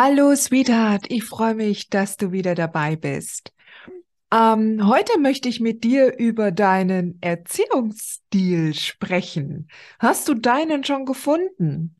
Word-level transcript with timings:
Hallo, 0.00 0.32
Sweetheart. 0.36 1.06
Ich 1.08 1.24
freue 1.24 1.56
mich, 1.56 1.90
dass 1.90 2.16
du 2.16 2.30
wieder 2.30 2.54
dabei 2.54 2.94
bist. 2.94 3.52
Ähm, 4.32 4.86
heute 4.86 5.18
möchte 5.18 5.48
ich 5.48 5.58
mit 5.58 5.82
dir 5.82 6.16
über 6.16 6.52
deinen 6.52 7.20
Erziehungsstil 7.20 8.74
sprechen. 8.74 9.68
Hast 9.98 10.28
du 10.28 10.34
deinen 10.34 10.84
schon 10.84 11.04
gefunden? 11.04 11.96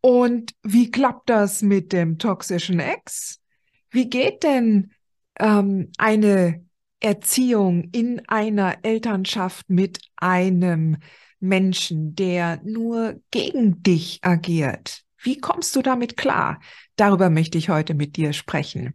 Und 0.00 0.52
wie 0.64 0.90
klappt 0.90 1.30
das 1.30 1.62
mit 1.62 1.92
dem 1.92 2.18
toxischen 2.18 2.80
Ex? 2.80 3.40
Wie 3.88 4.10
geht 4.10 4.42
denn 4.42 4.90
ähm, 5.38 5.92
eine 5.96 6.66
Erziehung 6.98 7.84
in 7.92 8.20
einer 8.26 8.78
Elternschaft 8.82 9.70
mit 9.70 10.00
einem 10.16 10.96
Menschen, 11.38 12.16
der 12.16 12.60
nur 12.64 13.20
gegen 13.30 13.80
dich 13.84 14.18
agiert? 14.22 15.04
Wie 15.20 15.38
kommst 15.38 15.74
du 15.76 15.82
damit 15.82 16.16
klar? 16.16 16.58
Darüber 16.98 17.30
möchte 17.30 17.56
ich 17.58 17.68
heute 17.68 17.94
mit 17.94 18.16
dir 18.16 18.32
sprechen. 18.32 18.94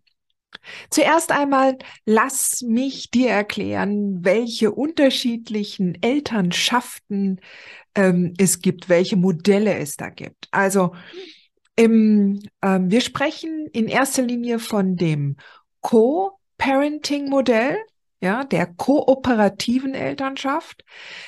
Zuerst 0.89 1.31
einmal 1.31 1.77
lass 2.05 2.61
mich 2.61 3.09
dir 3.09 3.29
erklären, 3.29 4.23
welche 4.23 4.71
unterschiedlichen 4.71 5.97
Elternschaften 6.01 7.39
ähm, 7.95 8.33
es 8.37 8.59
gibt, 8.59 8.89
welche 8.89 9.15
Modelle 9.15 9.77
es 9.77 9.95
da 9.95 10.09
gibt. 10.09 10.49
Also 10.51 10.93
im, 11.75 12.41
ähm, 12.61 12.91
wir 12.91 13.01
sprechen 13.01 13.67
in 13.71 13.87
erster 13.87 14.21
Linie 14.21 14.59
von 14.59 14.95
dem 14.97 15.37
Co-Parenting-Modell, 15.81 17.77
ja, 18.21 18.43
der 18.43 18.67
kooperativen 18.67 19.95
Elternschaft. 19.95 20.83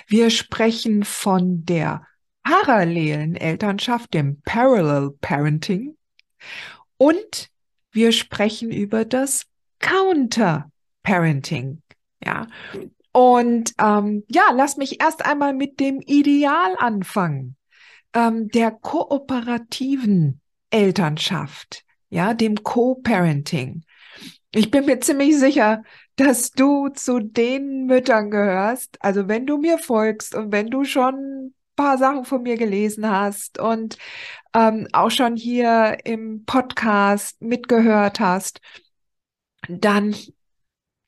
Wir 0.07 0.29
sprechen 0.29 1.03
von 1.03 1.65
der 1.65 2.05
parallelen 2.43 3.35
Elternschaft, 3.35 4.13
dem 4.13 4.41
Parallel 4.41 5.11
Parenting. 5.21 5.95
Und 6.97 7.49
wir 7.91 8.11
sprechen 8.11 8.71
über 8.71 9.05
das 9.05 9.45
Counter 9.79 10.71
Parenting. 11.03 11.81
Ja. 12.23 12.47
Und 13.11 13.73
ähm, 13.79 14.23
ja, 14.27 14.51
lass 14.53 14.75
mich 14.77 15.01
erst 15.01 15.25
einmal 15.25 15.53
mit 15.53 15.79
dem 15.79 16.01
Ideal 16.01 16.75
anfangen, 16.77 17.55
ähm, 18.13 18.49
der 18.49 18.71
kooperativen 18.71 20.41
Elternschaft, 20.69 21.83
ja, 22.09 22.33
dem 22.33 22.61
Co-Parenting. 22.63 23.83
Ich 24.51 24.71
bin 24.71 24.85
mir 24.85 24.99
ziemlich 24.99 25.37
sicher, 25.37 25.83
dass 26.17 26.51
du 26.51 26.89
zu 26.89 27.19
den 27.19 27.85
Müttern 27.85 28.31
gehörst. 28.31 28.97
Also 29.01 29.27
wenn 29.27 29.45
du 29.45 29.57
mir 29.57 29.77
folgst 29.77 30.35
und 30.35 30.51
wenn 30.51 30.67
du 30.69 30.83
schon 30.83 31.53
paar 31.75 31.97
Sachen 31.97 32.25
von 32.25 32.43
mir 32.43 32.57
gelesen 32.57 33.09
hast 33.09 33.59
und 33.59 33.97
ähm, 34.53 34.87
auch 34.93 35.11
schon 35.11 35.35
hier 35.35 35.97
im 36.05 36.45
Podcast 36.45 37.41
mitgehört 37.41 38.19
hast, 38.19 38.61
dann 39.67 40.15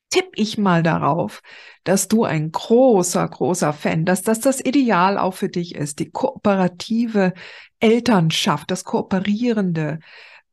tippe 0.09 0.31
ich 0.35 0.57
mal 0.57 0.83
darauf, 0.83 1.41
dass 1.83 2.07
du 2.07 2.23
ein 2.23 2.51
großer, 2.51 3.27
großer 3.27 3.73
Fan, 3.73 4.05
dass 4.05 4.21
das 4.21 4.39
das 4.39 4.63
Ideal 4.63 5.17
auch 5.17 5.33
für 5.33 5.49
dich 5.49 5.75
ist, 5.75 5.99
die 5.99 6.09
kooperative 6.09 7.33
Elternschaft, 7.79 8.71
das 8.71 8.83
kooperierende, 8.83 9.99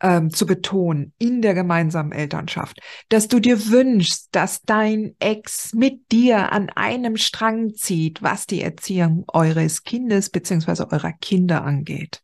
ähm, 0.04 0.30
zu 0.30 0.44
betonen 0.44 1.14
in 1.18 1.40
der 1.40 1.54
gemeinsamen 1.54 2.12
Elternschaft, 2.12 2.78
dass 3.08 3.26
du 3.26 3.40
dir 3.40 3.70
wünschst, 3.70 4.28
dass 4.32 4.60
dein 4.60 5.16
Ex 5.18 5.72
mit 5.72 6.12
dir 6.12 6.52
an 6.52 6.68
einem 6.68 7.16
Strang 7.16 7.74
zieht, 7.74 8.22
was 8.22 8.46
die 8.46 8.60
Erziehung 8.60 9.24
eures 9.28 9.82
Kindes 9.82 10.28
beziehungsweise 10.28 10.92
eurer 10.92 11.12
Kinder 11.12 11.64
angeht. 11.64 12.20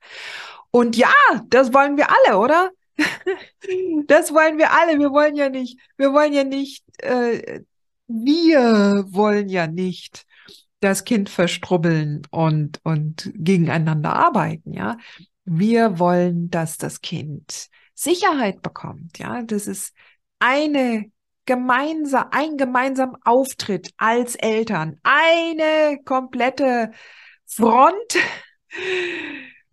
Und 0.70 0.94
ja, 0.94 1.08
das 1.48 1.72
wollen 1.72 1.96
wir 1.96 2.08
alle, 2.10 2.38
oder? 2.38 2.70
das 4.06 4.34
wollen 4.34 4.58
wir 4.58 4.72
alle. 4.72 4.98
Wir 4.98 5.10
wollen 5.10 5.34
ja 5.34 5.48
nicht, 5.48 5.78
wir 5.96 6.12
wollen 6.12 6.34
ja 6.34 6.44
nicht, 6.44 6.84
äh, 6.98 7.62
wir 8.06 9.06
wollen 9.08 9.48
ja 9.48 9.66
nicht 9.66 10.26
das 10.80 11.04
Kind 11.04 11.30
verstrubbeln 11.30 12.22
und, 12.30 12.80
und 12.84 13.32
gegeneinander 13.34 14.12
arbeiten, 14.12 14.74
ja. 14.74 14.98
Wir 15.44 15.98
wollen, 15.98 16.50
dass 16.50 16.76
das 16.76 17.00
Kind 17.00 17.68
Sicherheit 17.94 18.62
bekommt. 18.62 19.18
Ja, 19.18 19.42
das 19.42 19.66
ist 19.66 19.94
eine 20.38 21.10
gemeinsam, 21.46 22.28
ein 22.30 22.56
gemeinsam 22.56 23.16
Auftritt 23.24 23.90
als 23.96 24.36
Eltern, 24.36 25.00
eine 25.02 25.98
komplette 26.04 26.92
Front 27.46 28.16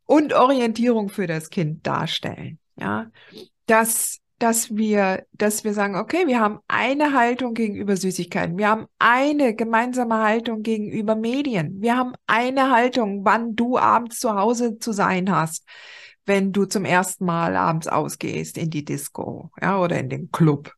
und 0.06 0.34
Orientierung 0.34 1.10
für 1.10 1.28
das 1.28 1.50
Kind 1.50 1.86
darstellen. 1.86 2.60
Ja, 2.76 3.12
dass 3.68 4.20
dass 4.40 4.76
wir, 4.76 5.26
dass 5.32 5.64
wir 5.64 5.74
sagen, 5.74 5.96
okay, 5.96 6.28
wir 6.28 6.40
haben 6.40 6.60
eine 6.68 7.14
Haltung 7.14 7.54
gegenüber 7.54 7.98
Süßigkeiten, 7.98 8.58
wir 8.58 8.70
haben 8.70 8.86
eine 9.00 9.56
gemeinsame 9.56 10.20
Haltung 10.20 10.62
gegenüber 10.62 11.16
Medien, 11.16 11.82
wir 11.82 11.98
haben 11.98 12.14
eine 12.28 12.70
Haltung, 12.70 13.26
wann 13.26 13.56
du 13.56 13.78
abends 13.78 14.20
zu 14.20 14.36
Hause 14.36 14.78
zu 14.78 14.92
sein 14.92 15.32
hast, 15.32 15.66
wenn 16.26 16.52
du 16.52 16.66
zum 16.66 16.86
ersten 16.86 17.26
Mal 17.26 17.56
abends 17.56 17.88
ausgehst 17.88 18.58
in 18.58 18.70
die 18.70 18.86
Disco, 18.86 19.52
ja, 19.60 19.80
oder 19.80 19.98
in 19.98 20.10
den 20.10 20.32
Club. 20.32 20.74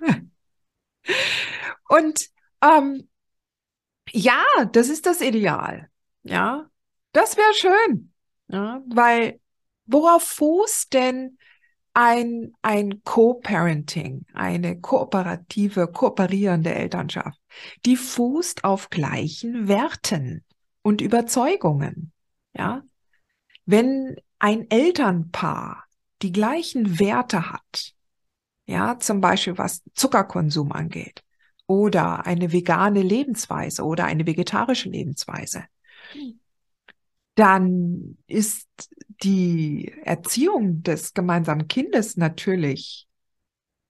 Und 1.88 2.28
ähm, 2.62 3.08
ja, 4.12 4.44
das 4.72 4.88
ist 4.88 5.06
das 5.06 5.20
Ideal. 5.20 5.88
Ja, 6.22 6.68
das 7.12 7.36
wäre 7.36 7.54
schön. 7.54 8.12
Ja, 8.48 8.82
weil 8.86 9.40
worauf 9.86 10.22
fußt 10.22 10.92
denn 10.92 11.38
ein, 11.94 12.52
ein 12.62 13.02
Co-Parenting, 13.02 14.26
eine 14.32 14.80
kooperative, 14.80 15.88
kooperierende 15.88 16.74
Elternschaft, 16.74 17.40
die 17.84 17.96
fußt 17.96 18.64
auf 18.64 18.90
gleichen 18.90 19.68
Werten 19.68 20.44
und 20.82 21.00
Überzeugungen. 21.00 22.12
Ja, 22.54 22.82
wenn 23.66 24.16
ein 24.38 24.70
Elternpaar 24.70 25.84
die 26.22 26.32
gleichen 26.32 26.98
Werte 26.98 27.50
hat, 27.50 27.94
ja, 28.66 28.98
zum 28.98 29.20
Beispiel 29.20 29.58
was 29.58 29.82
Zuckerkonsum 29.94 30.72
angeht 30.72 31.22
oder 31.66 32.26
eine 32.26 32.52
vegane 32.52 33.02
Lebensweise 33.02 33.84
oder 33.84 34.04
eine 34.04 34.26
vegetarische 34.26 34.88
Lebensweise, 34.88 35.64
dann 37.34 38.18
ist 38.26 38.68
die 39.22 39.92
Erziehung 40.04 40.82
des 40.82 41.14
gemeinsamen 41.14 41.68
Kindes 41.68 42.16
natürlich 42.16 43.06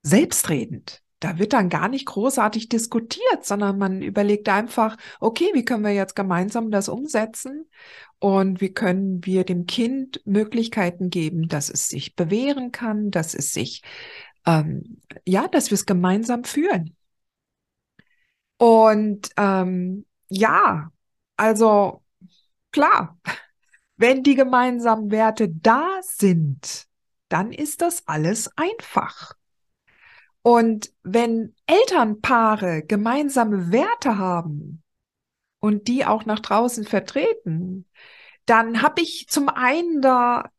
selbstredend. 0.02 1.02
Da 1.20 1.38
wird 1.38 1.52
dann 1.52 1.68
gar 1.68 1.88
nicht 1.88 2.06
großartig 2.06 2.70
diskutiert, 2.70 3.44
sondern 3.44 3.76
man 3.76 4.00
überlegt 4.00 4.48
einfach, 4.48 4.96
okay, 5.20 5.50
wie 5.52 5.64
können 5.64 5.84
wir 5.84 5.92
jetzt 5.92 6.16
gemeinsam 6.16 6.70
das 6.70 6.88
umsetzen 6.88 7.68
und 8.18 8.62
wie 8.62 8.72
können 8.72 9.24
wir 9.26 9.44
dem 9.44 9.66
Kind 9.66 10.22
Möglichkeiten 10.24 11.10
geben, 11.10 11.48
dass 11.48 11.68
es 11.68 11.88
sich 11.88 12.16
bewähren 12.16 12.72
kann, 12.72 13.10
dass 13.10 13.34
es 13.34 13.52
sich, 13.52 13.82
ähm, 14.46 15.02
ja, 15.26 15.46
dass 15.48 15.70
wir 15.70 15.74
es 15.74 15.84
gemeinsam 15.84 16.44
führen. 16.44 16.96
Und 18.56 19.30
ähm, 19.36 20.06
ja, 20.28 20.90
also 21.36 21.99
klar, 22.72 23.18
wenn 23.96 24.22
die 24.22 24.34
gemeinsamen 24.34 25.10
Werte 25.10 25.48
da 25.48 26.00
sind, 26.02 26.86
dann 27.28 27.52
ist 27.52 27.82
das 27.82 28.06
alles 28.06 28.50
einfach. 28.56 29.34
Und 30.42 30.90
wenn 31.02 31.54
Elternpaare 31.66 32.82
gemeinsame 32.82 33.72
Werte 33.72 34.16
haben 34.16 34.82
und 35.60 35.86
die 35.88 36.06
auch 36.06 36.24
nach 36.24 36.40
draußen 36.40 36.84
vertreten, 36.84 37.86
dann 38.46 38.82
habe 38.82 39.02
ich 39.02 39.26
zum 39.28 39.48
einen 39.48 40.00
da 40.00 40.50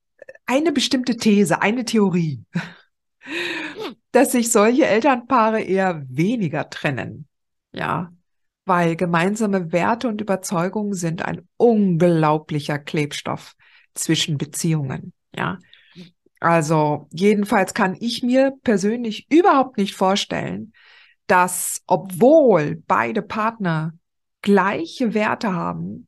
eine 0.46 0.72
bestimmte 0.72 1.18
These, 1.18 1.62
eine 1.62 1.84
Theorie. 1.84 2.46
dass 4.12 4.32
sich 4.34 4.52
solche 4.52 4.86
Elternpaare 4.86 5.62
eher 5.62 6.06
weniger 6.10 6.70
trennen. 6.70 7.28
Ja, 7.72 8.12
weil 8.66 8.96
gemeinsame 8.96 9.72
Werte 9.72 10.08
und 10.08 10.22
Überzeugungen 10.22 10.94
sind 10.94 11.24
ein 11.24 11.48
unglaublicher 11.58 12.80
Klebstoff 12.80 13.56
zwischen 13.94 14.38
Beziehungen. 14.38 15.14
Ja, 15.36 15.58
also 16.40 17.08
jedenfalls 17.12 17.74
kann 17.74 17.96
ich 18.00 18.24
mir 18.24 18.54
persönlich 18.64 19.28
überhaupt 19.32 19.78
nicht 19.78 19.96
vorstellen, 19.96 20.74
dass 21.28 21.82
obwohl 21.88 22.82
beide 22.88 23.22
Partner 23.22 23.94
gleiche 24.42 25.14
Werte 25.14 25.54
haben, 25.54 26.08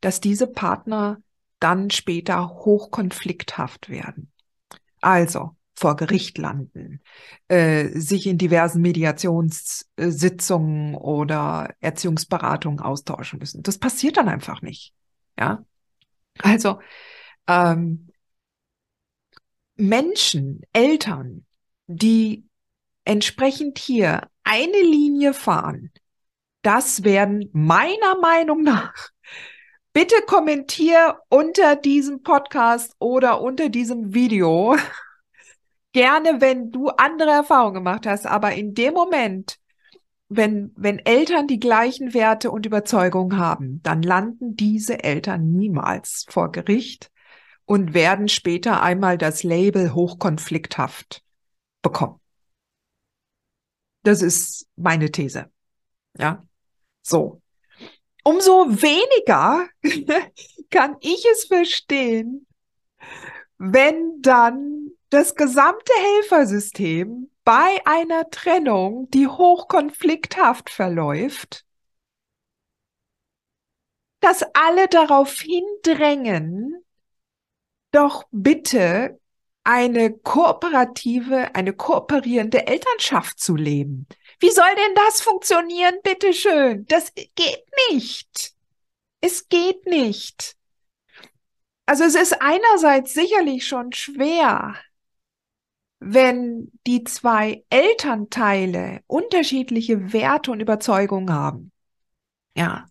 dass 0.00 0.20
diese 0.20 0.46
Partner 0.46 1.20
dann 1.58 1.90
später 1.90 2.48
hochkonflikthaft 2.48 3.88
werden. 3.88 4.30
Also 5.00 5.56
vor 5.82 5.96
Gericht 5.96 6.38
landen, 6.38 7.02
äh, 7.48 7.88
sich 7.88 8.28
in 8.28 8.38
diversen 8.38 8.80
Mediationssitzungen 8.80 10.94
oder 10.94 11.74
Erziehungsberatungen 11.80 12.80
austauschen 12.80 13.40
müssen. 13.40 13.64
Das 13.64 13.78
passiert 13.78 14.16
dann 14.16 14.28
einfach 14.28 14.62
nicht. 14.62 14.94
Ja, 15.38 15.64
also 16.38 16.78
ähm, 17.48 18.08
Menschen, 19.74 20.60
Eltern, 20.72 21.44
die 21.88 22.44
entsprechend 23.04 23.80
hier 23.80 24.28
eine 24.44 24.80
Linie 24.80 25.34
fahren, 25.34 25.90
das 26.62 27.02
werden 27.02 27.50
meiner 27.52 28.20
Meinung 28.20 28.62
nach 28.62 29.10
bitte 29.92 30.16
kommentier 30.26 31.18
unter 31.28 31.76
diesem 31.76 32.22
Podcast 32.22 32.94
oder 32.98 33.40
unter 33.40 33.68
diesem 33.68 34.14
Video. 34.14 34.76
Gerne, 35.92 36.40
wenn 36.40 36.70
du 36.70 36.88
andere 36.88 37.30
Erfahrungen 37.30 37.74
gemacht 37.74 38.06
hast, 38.06 38.26
aber 38.26 38.52
in 38.54 38.74
dem 38.74 38.94
Moment, 38.94 39.58
wenn, 40.28 40.72
wenn 40.74 40.98
Eltern 40.98 41.46
die 41.46 41.60
gleichen 41.60 42.14
Werte 42.14 42.50
und 42.50 42.64
Überzeugungen 42.64 43.38
haben, 43.38 43.82
dann 43.82 44.02
landen 44.02 44.56
diese 44.56 45.04
Eltern 45.04 45.52
niemals 45.52 46.24
vor 46.28 46.50
Gericht 46.50 47.10
und 47.66 47.92
werden 47.92 48.28
später 48.28 48.82
einmal 48.82 49.18
das 49.18 49.42
Label 49.42 49.94
hochkonflikthaft 49.94 51.22
bekommen. 51.82 52.20
Das 54.02 54.22
ist 54.22 54.66
meine 54.76 55.10
These. 55.10 55.50
Ja. 56.18 56.42
So. 57.02 57.42
Umso 58.24 58.66
weniger 58.68 59.68
kann 60.70 60.96
ich 61.00 61.24
es 61.32 61.44
verstehen, 61.44 62.46
wenn 63.58 64.20
dann 64.22 64.81
das 65.12 65.34
gesamte 65.34 65.92
Helfersystem 65.92 67.30
bei 67.44 67.80
einer 67.84 68.30
Trennung, 68.30 69.10
die 69.10 69.28
hochkonflikthaft 69.28 70.70
verläuft, 70.70 71.66
dass 74.20 74.42
alle 74.54 74.88
darauf 74.88 75.38
hindrängen, 75.40 76.82
doch 77.90 78.24
bitte 78.30 79.20
eine 79.64 80.12
kooperative, 80.12 81.54
eine 81.54 81.74
kooperierende 81.74 82.66
Elternschaft 82.66 83.38
zu 83.38 83.54
leben. 83.54 84.06
Wie 84.40 84.50
soll 84.50 84.74
denn 84.74 84.94
das 84.94 85.20
funktionieren, 85.20 85.94
bitteschön? 86.02 86.86
Das 86.86 87.12
geht 87.14 87.64
nicht. 87.90 88.54
Es 89.20 89.46
geht 89.50 89.84
nicht. 89.84 90.56
Also 91.84 92.04
es 92.04 92.14
ist 92.14 92.40
einerseits 92.40 93.12
sicherlich 93.12 93.66
schon 93.66 93.92
schwer, 93.92 94.74
wenn 96.02 96.72
die 96.86 97.04
zwei 97.04 97.64
Elternteile 97.70 99.00
unterschiedliche 99.06 100.12
Werte 100.12 100.50
und 100.50 100.60
Überzeugungen 100.60 101.32
haben. 101.32 101.72
Ja 102.56 102.86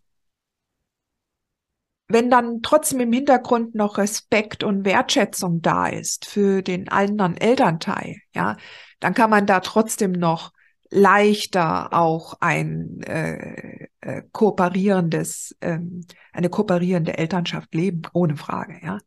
wenn 2.13 2.29
dann 2.29 2.61
trotzdem 2.61 2.99
im 2.99 3.13
Hintergrund 3.13 3.75
noch 3.75 3.97
Respekt 3.97 4.63
und 4.63 4.85
Wertschätzung 4.85 5.61
da 5.61 5.87
ist 5.87 6.25
für 6.25 6.61
den 6.61 6.89
anderen 6.89 7.37
Elternteil, 7.37 8.17
ja, 8.33 8.57
dann 8.99 9.13
kann 9.13 9.29
man 9.29 9.45
da 9.45 9.59
trotzdem 9.59 10.11
noch 10.11 10.51
leichter 10.91 11.93
auch 11.93 12.35
ein 12.41 13.01
äh, 13.03 13.87
äh, 14.01 14.23
kooperierendes, 14.33 15.55
ähm, 15.61 16.05
eine 16.33 16.49
kooperierende 16.49 17.17
Elternschaft 17.17 17.73
leben, 17.73 18.01
ohne 18.13 18.35
Frage, 18.35 18.79
ja. 18.83 18.99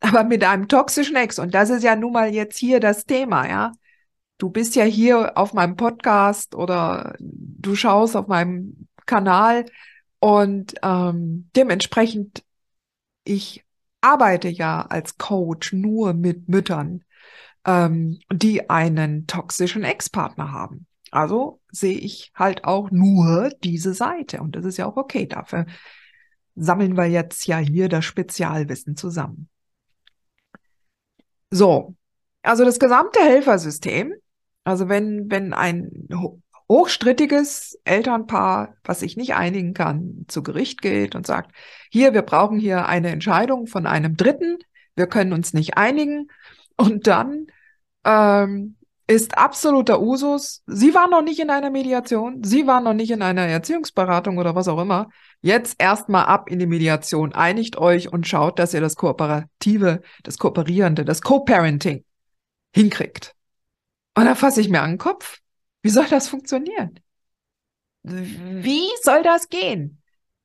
Aber 0.00 0.24
mit 0.24 0.42
einem 0.44 0.66
toxischen 0.68 1.16
Ex, 1.16 1.38
und 1.38 1.54
das 1.54 1.70
ist 1.70 1.84
ja 1.84 1.94
nun 1.94 2.12
mal 2.12 2.34
jetzt 2.34 2.58
hier 2.58 2.80
das 2.80 3.06
Thema, 3.06 3.48
ja. 3.48 3.72
Du 4.38 4.50
bist 4.50 4.74
ja 4.74 4.84
hier 4.84 5.38
auf 5.38 5.52
meinem 5.54 5.76
Podcast 5.76 6.54
oder 6.54 7.14
du 7.20 7.76
schaust 7.76 8.16
auf 8.16 8.26
meinem 8.26 8.88
Kanal 9.06 9.66
und 10.18 10.74
ähm, 10.82 11.48
dementsprechend, 11.54 12.42
ich 13.24 13.64
arbeite 14.00 14.48
ja 14.48 14.86
als 14.86 15.16
Coach 15.18 15.72
nur 15.74 16.12
mit 16.14 16.48
Müttern, 16.48 17.04
ähm, 17.66 18.18
die 18.32 18.68
einen 18.68 19.26
toxischen 19.26 19.84
Ex-Partner 19.84 20.50
haben. 20.52 20.86
Also 21.10 21.60
sehe 21.70 21.98
ich 21.98 22.32
halt 22.34 22.64
auch 22.64 22.90
nur 22.90 23.50
diese 23.62 23.94
Seite. 23.94 24.40
Und 24.40 24.56
das 24.56 24.64
ist 24.64 24.76
ja 24.76 24.86
auch 24.86 24.96
okay. 24.96 25.26
Dafür 25.26 25.66
sammeln 26.54 26.96
wir 26.96 27.06
jetzt 27.06 27.46
ja 27.46 27.58
hier 27.58 27.88
das 27.88 28.04
Spezialwissen 28.04 28.96
zusammen. 28.96 29.48
So, 31.50 31.96
also 32.42 32.64
das 32.64 32.78
gesamte 32.78 33.20
Helfersystem, 33.20 34.14
also 34.64 34.88
wenn, 34.88 35.30
wenn 35.30 35.52
ein 35.52 36.08
hochstrittiges 36.68 37.80
Elternpaar, 37.82 38.76
was 38.84 39.00
sich 39.00 39.16
nicht 39.16 39.34
einigen 39.34 39.74
kann, 39.74 40.24
zu 40.28 40.44
Gericht 40.44 40.80
geht 40.82 41.16
und 41.16 41.26
sagt, 41.26 41.52
hier, 41.90 42.14
wir 42.14 42.22
brauchen 42.22 42.60
hier 42.60 42.86
eine 42.86 43.08
Entscheidung 43.08 43.66
von 43.66 43.86
einem 43.86 44.16
Dritten, 44.16 44.58
wir 44.94 45.08
können 45.08 45.32
uns 45.32 45.52
nicht 45.52 45.76
einigen. 45.76 46.28
Und 46.76 47.08
dann 47.08 47.48
ähm, 48.04 48.76
ist 49.10 49.36
absoluter 49.36 50.00
Usus, 50.00 50.62
Sie 50.66 50.94
waren 50.94 51.10
noch 51.10 51.22
nicht 51.22 51.40
in 51.40 51.50
einer 51.50 51.70
Mediation, 51.70 52.44
Sie 52.44 52.66
waren 52.66 52.84
noch 52.84 52.94
nicht 52.94 53.10
in 53.10 53.22
einer 53.22 53.46
Erziehungsberatung 53.46 54.38
oder 54.38 54.54
was 54.54 54.68
auch 54.68 54.80
immer. 54.80 55.08
Jetzt 55.42 55.80
erstmal 55.80 56.26
ab 56.26 56.50
in 56.50 56.58
die 56.58 56.66
Mediation, 56.66 57.32
einigt 57.32 57.76
euch 57.76 58.12
und 58.12 58.26
schaut, 58.26 58.58
dass 58.58 58.74
ihr 58.74 58.80
das 58.80 58.96
Kooperative, 58.96 60.02
das 60.22 60.38
Kooperierende, 60.38 61.04
das 61.04 61.22
Co-Parenting 61.22 62.04
hinkriegt. 62.74 63.34
Und 64.16 64.26
da 64.26 64.34
fasse 64.34 64.60
ich 64.60 64.68
mir 64.68 64.82
an 64.82 64.92
den 64.92 64.98
Kopf 64.98 65.40
wie 65.82 65.90
soll 65.90 66.06
das 66.08 66.28
funktionieren? 66.28 67.00
Wie 68.02 68.88
soll 69.02 69.22
das 69.22 69.48
gehen? 69.48 69.99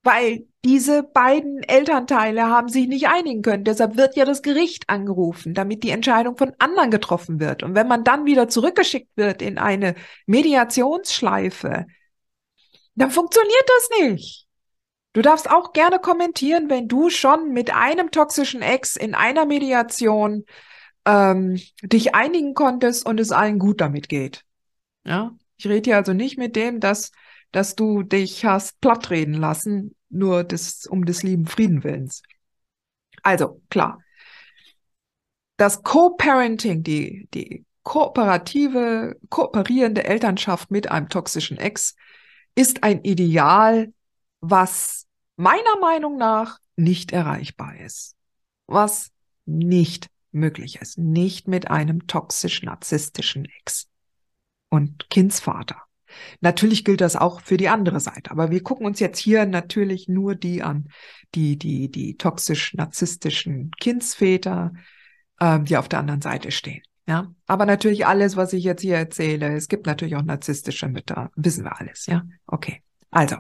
Weil 0.05 0.45
diese 0.63 1.03
beiden 1.03 1.63
Elternteile 1.63 2.47
haben 2.47 2.69
sich 2.69 2.87
nicht 2.87 3.07
einigen 3.07 3.41
können. 3.41 3.63
Deshalb 3.63 3.97
wird 3.97 4.15
ja 4.15 4.23
das 4.23 4.43
Gericht 4.43 4.87
angerufen, 4.87 5.53
damit 5.53 5.83
die 5.83 5.89
Entscheidung 5.89 6.37
von 6.37 6.53
anderen 6.59 6.91
getroffen 6.91 7.39
wird. 7.39 7.63
Und 7.63 7.75
wenn 7.75 7.87
man 7.87 8.03
dann 8.03 8.25
wieder 8.25 8.47
zurückgeschickt 8.47 9.09
wird 9.15 9.41
in 9.41 9.57
eine 9.57 9.95
Mediationsschleife, 10.27 11.87
dann 12.95 13.11
funktioniert 13.11 13.65
das 13.67 13.99
nicht. 13.99 14.47
Du 15.13 15.21
darfst 15.21 15.49
auch 15.49 15.73
gerne 15.73 15.99
kommentieren, 15.99 16.69
wenn 16.69 16.87
du 16.87 17.09
schon 17.09 17.51
mit 17.51 17.73
einem 17.73 18.11
toxischen 18.11 18.61
Ex 18.61 18.95
in 18.95 19.15
einer 19.15 19.45
Mediation 19.45 20.45
ähm, 21.05 21.59
dich 21.81 22.13
einigen 22.13 22.53
konntest 22.53 23.05
und 23.05 23.19
es 23.19 23.31
allen 23.31 23.57
gut 23.57 23.81
damit 23.81 24.09
geht. 24.09 24.43
Ja, 25.05 25.31
ich 25.57 25.67
rede 25.67 25.89
hier 25.89 25.97
also 25.97 26.13
nicht 26.13 26.37
mit 26.37 26.55
dem, 26.55 26.79
dass, 26.79 27.11
dass 27.51 27.75
du 27.75 28.03
dich 28.03 28.45
hast 28.45 28.81
plattreden 28.81 29.35
lassen, 29.35 29.94
nur 30.09 30.43
des, 30.43 30.85
um 30.85 31.05
des 31.05 31.23
lieben 31.23 31.47
Frieden 31.47 31.83
willens. 31.83 32.21
Also, 33.23 33.61
klar. 33.69 33.99
Das 35.57 35.83
Co-Parenting, 35.83 36.83
die, 36.83 37.27
die 37.33 37.65
kooperative, 37.83 39.17
kooperierende 39.29 40.03
Elternschaft 40.03 40.71
mit 40.71 40.91
einem 40.91 41.07
toxischen 41.07 41.57
Ex 41.57 41.95
ist 42.55 42.83
ein 42.83 43.03
Ideal, 43.03 43.93
was 44.41 45.07
meiner 45.37 45.79
Meinung 45.79 46.17
nach 46.17 46.59
nicht 46.75 47.11
erreichbar 47.11 47.77
ist. 47.77 48.15
Was 48.67 49.11
nicht 49.45 50.09
möglich 50.31 50.81
ist. 50.81 50.97
Nicht 50.97 51.47
mit 51.47 51.69
einem 51.69 52.07
toxisch-narzisstischen 52.07 53.45
Ex 53.59 53.87
und 54.69 55.09
Kindsvater. 55.09 55.84
Natürlich 56.41 56.85
gilt 56.85 57.01
das 57.01 57.15
auch 57.15 57.41
für 57.41 57.57
die 57.57 57.69
andere 57.69 57.99
Seite, 57.99 58.31
aber 58.31 58.51
wir 58.51 58.63
gucken 58.63 58.85
uns 58.85 58.99
jetzt 58.99 59.19
hier 59.19 59.45
natürlich 59.45 60.07
nur 60.07 60.35
die 60.35 60.63
an, 60.63 60.89
die, 61.33 61.57
die, 61.57 61.89
die 61.89 62.17
toxisch-narzisstischen 62.17 63.71
Kindsväter, 63.79 64.73
äh, 65.39 65.59
die 65.59 65.77
auf 65.77 65.89
der 65.89 65.99
anderen 65.99 66.21
Seite 66.21 66.51
stehen. 66.51 66.81
Ja, 67.07 67.31
aber 67.45 67.65
natürlich 67.65 68.07
alles, 68.07 68.35
was 68.35 68.53
ich 68.53 68.63
jetzt 68.63 68.81
hier 68.81 68.95
erzähle, 68.95 69.55
es 69.55 69.67
gibt 69.67 69.85
natürlich 69.85 70.15
auch 70.15 70.23
narzisstische 70.23 70.87
Mütter, 70.87 71.29
wissen 71.35 71.63
wir 71.63 71.79
alles, 71.79 72.07
ja? 72.07 72.23
Okay. 72.47 72.81
Also. 73.11 73.37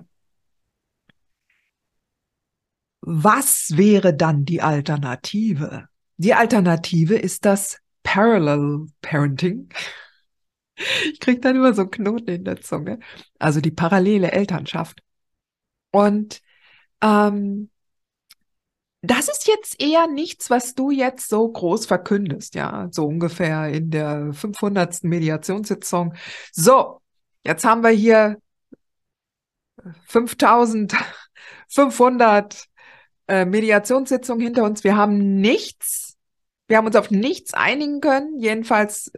Was 3.01 3.75
wäre 3.75 4.15
dann 4.15 4.45
die 4.45 4.61
Alternative? 4.61 5.87
Die 6.17 6.33
Alternative 6.33 7.15
ist 7.15 7.45
das 7.45 7.79
Parallel 8.03 8.87
Parenting 9.01 9.69
Ich 11.11 11.19
krieg 11.19 11.41
dann 11.41 11.55
immer 11.55 11.73
so 11.73 11.83
einen 11.83 11.91
Knoten 11.91 12.29
in 12.29 12.43
der 12.43 12.61
Zunge. 12.61 12.99
Also 13.39 13.61
die 13.61 13.71
parallele 13.71 14.31
Elternschaft. 14.31 15.01
Und 15.91 16.41
ähm, 17.01 17.69
das 19.01 19.29
ist 19.29 19.47
jetzt 19.47 19.81
eher 19.81 20.07
nichts, 20.07 20.49
was 20.49 20.73
du 20.73 20.89
jetzt 20.89 21.29
so 21.29 21.47
groß 21.47 21.85
verkündest, 21.85 22.55
ja, 22.55 22.87
so 22.91 23.05
ungefähr 23.05 23.69
in 23.69 23.91
der 23.91 24.33
500. 24.33 25.03
Mediationssitzung. 25.03 26.15
So, 26.51 27.01
jetzt 27.43 27.65
haben 27.65 27.83
wir 27.83 27.91
hier 27.91 28.37
5500 30.07 32.65
äh, 33.27 33.45
Mediationssitzungen 33.45 34.43
hinter 34.43 34.63
uns. 34.63 34.83
Wir 34.83 34.97
haben 34.97 35.39
nichts, 35.39 36.17
wir 36.67 36.77
haben 36.77 36.87
uns 36.87 36.95
auf 36.95 37.11
nichts 37.11 37.53
einigen 37.53 38.01
können, 38.01 38.39
jedenfalls 38.39 39.11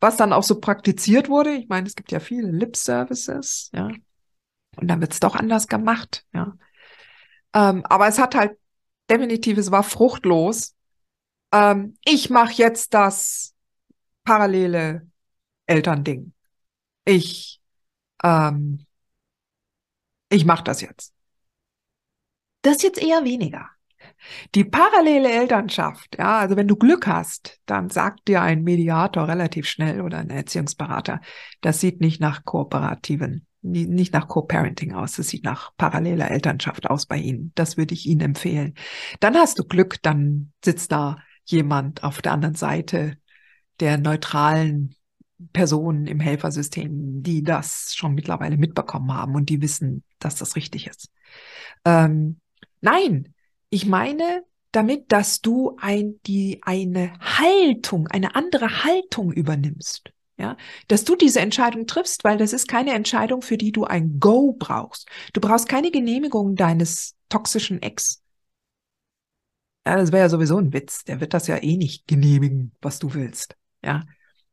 was 0.00 0.16
dann 0.16 0.32
auch 0.32 0.42
so 0.42 0.60
praktiziert 0.60 1.28
wurde. 1.28 1.54
Ich 1.54 1.68
meine, 1.68 1.86
es 1.86 1.94
gibt 1.94 2.12
ja 2.12 2.20
viele 2.20 2.50
Lip-Services, 2.50 3.70
ja. 3.72 3.90
Und 4.76 4.88
dann 4.88 5.00
wird 5.00 5.12
es 5.12 5.20
doch 5.20 5.34
anders 5.34 5.66
gemacht, 5.66 6.24
ja. 6.32 6.56
Ähm, 7.54 7.84
aber 7.86 8.08
es 8.08 8.18
hat 8.18 8.34
halt 8.34 8.58
definitiv, 9.10 9.58
es 9.58 9.70
war 9.70 9.82
fruchtlos. 9.82 10.76
Ähm, 11.52 11.96
ich 12.04 12.30
mache 12.30 12.52
jetzt 12.52 12.94
das 12.94 13.54
parallele 14.24 15.08
Elternding. 15.66 16.32
Ich, 17.04 17.60
ähm, 18.22 18.86
ich 20.28 20.44
mache 20.44 20.64
das 20.64 20.80
jetzt. 20.82 21.14
Das 22.62 22.82
jetzt 22.82 22.98
eher 23.00 23.24
weniger. 23.24 23.70
Die 24.54 24.64
parallele 24.64 25.30
Elternschaft, 25.30 26.16
ja, 26.18 26.38
also 26.38 26.56
wenn 26.56 26.68
du 26.68 26.76
Glück 26.76 27.06
hast, 27.06 27.60
dann 27.66 27.90
sagt 27.90 28.28
dir 28.28 28.42
ein 28.42 28.62
Mediator 28.62 29.28
relativ 29.28 29.66
schnell 29.66 30.00
oder 30.00 30.18
ein 30.18 30.30
Erziehungsberater, 30.30 31.20
das 31.60 31.80
sieht 31.80 32.00
nicht 32.00 32.20
nach 32.20 32.44
kooperativen, 32.44 33.46
nicht 33.62 34.12
nach 34.12 34.28
Co-Parenting 34.28 34.94
aus, 34.94 35.16
das 35.16 35.28
sieht 35.28 35.44
nach 35.44 35.76
paralleler 35.76 36.30
Elternschaft 36.30 36.88
aus 36.88 37.06
bei 37.06 37.16
Ihnen. 37.16 37.52
Das 37.54 37.76
würde 37.76 37.94
ich 37.94 38.06
Ihnen 38.06 38.20
empfehlen. 38.20 38.74
Dann 39.20 39.34
hast 39.36 39.58
du 39.58 39.64
Glück, 39.64 40.00
dann 40.02 40.52
sitzt 40.64 40.92
da 40.92 41.18
jemand 41.44 42.04
auf 42.04 42.22
der 42.22 42.32
anderen 42.32 42.54
Seite 42.54 43.18
der 43.80 43.98
neutralen 43.98 44.94
Personen 45.52 46.06
im 46.06 46.20
Helfersystem, 46.20 47.22
die 47.22 47.42
das 47.42 47.94
schon 47.94 48.14
mittlerweile 48.14 48.56
mitbekommen 48.56 49.12
haben 49.12 49.34
und 49.34 49.48
die 49.48 49.62
wissen, 49.62 50.02
dass 50.18 50.36
das 50.36 50.56
richtig 50.56 50.88
ist. 50.88 51.12
Ähm, 51.84 52.40
nein, 52.80 53.34
ich 53.70 53.86
meine 53.86 54.44
damit, 54.72 55.12
dass 55.12 55.40
du 55.40 55.76
ein, 55.80 56.20
die, 56.26 56.60
eine 56.62 57.18
Haltung, 57.20 58.06
eine 58.08 58.34
andere 58.34 58.84
Haltung 58.84 59.32
übernimmst. 59.32 60.12
Ja, 60.36 60.56
dass 60.86 61.04
du 61.04 61.16
diese 61.16 61.40
Entscheidung 61.40 61.88
triffst, 61.88 62.22
weil 62.22 62.38
das 62.38 62.52
ist 62.52 62.68
keine 62.68 62.92
Entscheidung, 62.92 63.42
für 63.42 63.56
die 63.56 63.72
du 63.72 63.84
ein 63.84 64.20
Go 64.20 64.52
brauchst. 64.56 65.08
Du 65.32 65.40
brauchst 65.40 65.68
keine 65.68 65.90
Genehmigung 65.90 66.54
deines 66.54 67.16
toxischen 67.28 67.82
Ex. 67.82 68.22
Ja, 69.84 69.96
das 69.96 70.12
wäre 70.12 70.22
ja 70.22 70.28
sowieso 70.28 70.58
ein 70.58 70.72
Witz. 70.72 71.02
Der 71.02 71.20
wird 71.20 71.34
das 71.34 71.48
ja 71.48 71.60
eh 71.60 71.76
nicht 71.76 72.06
genehmigen, 72.06 72.70
was 72.80 73.00
du 73.00 73.14
willst. 73.14 73.56
Ja, 73.82 74.04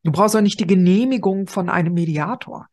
du 0.02 0.10
brauchst 0.10 0.34
auch 0.34 0.40
nicht 0.40 0.58
die 0.58 0.66
Genehmigung 0.66 1.46
von 1.46 1.68
einem 1.68 1.94
Mediator. 1.94 2.68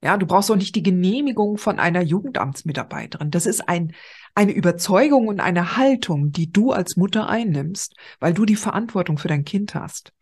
Ja, 0.00 0.16
du 0.16 0.26
brauchst 0.26 0.50
auch 0.50 0.56
nicht 0.56 0.76
die 0.76 0.82
Genehmigung 0.82 1.58
von 1.58 1.80
einer 1.80 2.02
Jugendamtsmitarbeiterin. 2.02 3.32
Das 3.32 3.46
ist 3.46 3.68
ein, 3.68 3.94
eine 4.34 4.52
Überzeugung 4.52 5.26
und 5.26 5.40
eine 5.40 5.76
Haltung, 5.76 6.30
die 6.30 6.52
du 6.52 6.70
als 6.70 6.96
Mutter 6.96 7.28
einnimmst, 7.28 7.96
weil 8.20 8.32
du 8.32 8.44
die 8.44 8.56
Verantwortung 8.56 9.18
für 9.18 9.26
dein 9.26 9.44
Kind 9.44 9.74
hast. 9.74 10.12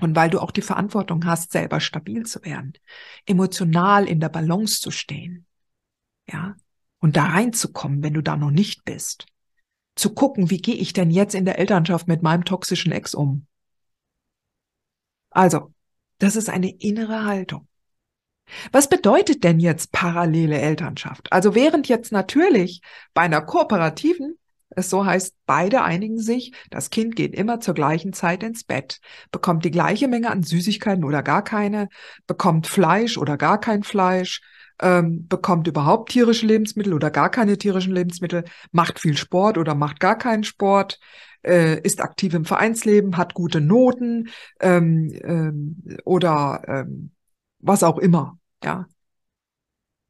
Und 0.00 0.16
weil 0.16 0.30
du 0.30 0.40
auch 0.40 0.50
die 0.50 0.62
Verantwortung 0.62 1.24
hast, 1.26 1.52
selber 1.52 1.80
stabil 1.80 2.24
zu 2.26 2.44
werden, 2.44 2.72
emotional 3.24 4.08
in 4.08 4.20
der 4.20 4.28
Balance 4.28 4.80
zu 4.80 4.90
stehen. 4.90 5.46
Ja, 6.28 6.56
und 6.98 7.16
da 7.16 7.26
reinzukommen, 7.26 8.02
wenn 8.02 8.14
du 8.14 8.22
da 8.22 8.36
noch 8.36 8.50
nicht 8.50 8.84
bist. 8.84 9.26
Zu 9.94 10.14
gucken, 10.14 10.50
wie 10.50 10.58
gehe 10.58 10.74
ich 10.74 10.92
denn 10.92 11.10
jetzt 11.10 11.34
in 11.34 11.44
der 11.44 11.58
Elternschaft 11.58 12.08
mit 12.08 12.22
meinem 12.22 12.44
toxischen 12.44 12.92
Ex 12.92 13.14
um? 13.14 13.46
Also, 15.30 15.72
das 16.18 16.34
ist 16.34 16.48
eine 16.48 16.70
innere 16.70 17.24
Haltung. 17.24 17.67
Was 18.72 18.88
bedeutet 18.88 19.44
denn 19.44 19.60
jetzt 19.60 19.92
parallele 19.92 20.58
Elternschaft? 20.58 21.32
Also 21.32 21.54
während 21.54 21.88
jetzt 21.88 22.12
natürlich 22.12 22.80
bei 23.14 23.22
einer 23.22 23.42
kooperativen 23.42 24.38
es 24.70 24.90
so 24.90 25.04
heißt, 25.04 25.34
beide 25.46 25.82
einigen 25.82 26.18
sich, 26.18 26.52
das 26.70 26.90
Kind 26.90 27.16
geht 27.16 27.34
immer 27.34 27.60
zur 27.60 27.74
gleichen 27.74 28.12
Zeit 28.12 28.42
ins 28.42 28.64
Bett, 28.64 29.00
bekommt 29.30 29.64
die 29.64 29.70
gleiche 29.70 30.08
Menge 30.08 30.30
an 30.30 30.42
Süßigkeiten 30.42 31.04
oder 31.04 31.22
gar 31.22 31.42
keine, 31.42 31.88
bekommt 32.26 32.66
Fleisch 32.66 33.16
oder 33.16 33.36
gar 33.36 33.58
kein 33.58 33.82
Fleisch, 33.82 34.42
ähm, 34.80 35.26
bekommt 35.26 35.66
überhaupt 35.66 36.10
tierische 36.10 36.46
Lebensmittel 36.46 36.92
oder 36.94 37.10
gar 37.10 37.30
keine 37.30 37.58
tierischen 37.58 37.94
Lebensmittel, 37.94 38.44
macht 38.70 39.00
viel 39.00 39.16
Sport 39.16 39.58
oder 39.58 39.74
macht 39.74 40.00
gar 40.00 40.16
keinen 40.16 40.44
Sport, 40.44 41.00
äh, 41.42 41.80
ist 41.80 42.00
aktiv 42.00 42.34
im 42.34 42.44
Vereinsleben, 42.44 43.16
hat 43.16 43.34
gute 43.34 43.60
Noten 43.60 44.28
ähm, 44.60 45.12
ähm, 45.24 45.82
oder 46.04 46.62
ähm, 46.68 47.10
was 47.58 47.82
auch 47.82 47.98
immer. 47.98 48.38
Ja. 48.62 48.86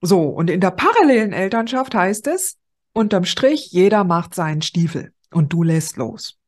So, 0.00 0.22
und 0.22 0.48
in 0.50 0.60
der 0.60 0.70
parallelen 0.70 1.32
Elternschaft 1.32 1.94
heißt 1.94 2.26
es, 2.28 2.58
unterm 2.92 3.24
Strich, 3.24 3.72
jeder 3.72 4.04
macht 4.04 4.34
seinen 4.34 4.62
Stiefel 4.62 5.12
und 5.30 5.52
du 5.52 5.62
lässt 5.62 5.96
los. 5.96 6.38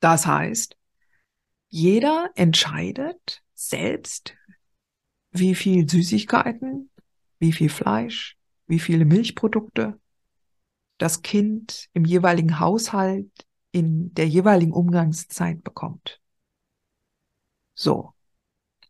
Das 0.00 0.26
heißt, 0.26 0.76
jeder 1.68 2.30
entscheidet 2.34 3.42
selbst, 3.54 4.34
wie 5.30 5.54
viel 5.54 5.88
Süßigkeiten, 5.88 6.90
wie 7.38 7.52
viel 7.52 7.68
Fleisch, 7.68 8.36
wie 8.66 8.78
viele 8.78 9.04
Milchprodukte 9.04 9.98
das 10.98 11.22
Kind 11.22 11.88
im 11.92 12.04
jeweiligen 12.04 12.58
Haushalt 12.58 13.30
in 13.70 14.12
der 14.14 14.26
jeweiligen 14.28 14.72
Umgangszeit 14.72 15.62
bekommt. 15.62 16.20
So. 17.74 18.14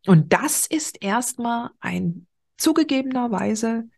Und 0.07 0.33
das 0.33 0.67
ist 0.67 1.03
erstmal 1.03 1.71
ein 1.81 2.27
zugegebenerweise 2.57 3.89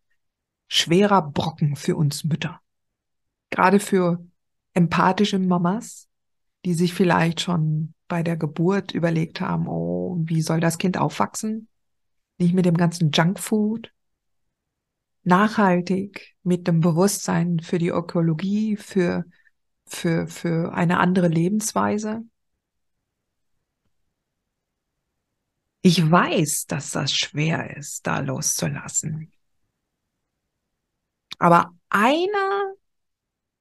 schwerer 0.68 1.22
Brocken 1.22 1.76
für 1.76 1.96
uns 1.96 2.24
Mütter. 2.24 2.60
Gerade 3.50 3.80
für 3.80 4.24
empathische 4.74 5.38
Mamas, 5.38 6.08
die 6.64 6.74
sich 6.74 6.94
vielleicht 6.94 7.40
schon 7.40 7.94
bei 8.06 8.22
der 8.22 8.36
Geburt 8.36 8.92
überlegt 8.92 9.40
haben, 9.40 9.66
oh, 9.66 10.18
wie 10.24 10.42
soll 10.42 10.60
das 10.60 10.78
Kind 10.78 10.98
aufwachsen? 10.98 11.68
Nicht 12.38 12.54
mit 12.54 12.66
dem 12.66 12.76
ganzen 12.76 13.10
Junkfood. 13.10 13.92
Nachhaltig, 15.22 16.34
mit 16.42 16.66
dem 16.66 16.80
Bewusstsein 16.80 17.60
für 17.60 17.78
die 17.78 17.88
Ökologie, 17.88 18.76
für, 18.76 19.24
für, 19.86 20.26
für 20.26 20.72
eine 20.72 20.98
andere 20.98 21.28
Lebensweise. 21.28 22.22
Ich 25.82 26.10
weiß, 26.10 26.66
dass 26.66 26.90
das 26.90 27.12
schwer 27.14 27.76
ist, 27.76 28.06
da 28.06 28.20
loszulassen. 28.20 29.32
Aber 31.38 31.74
einer 31.88 32.74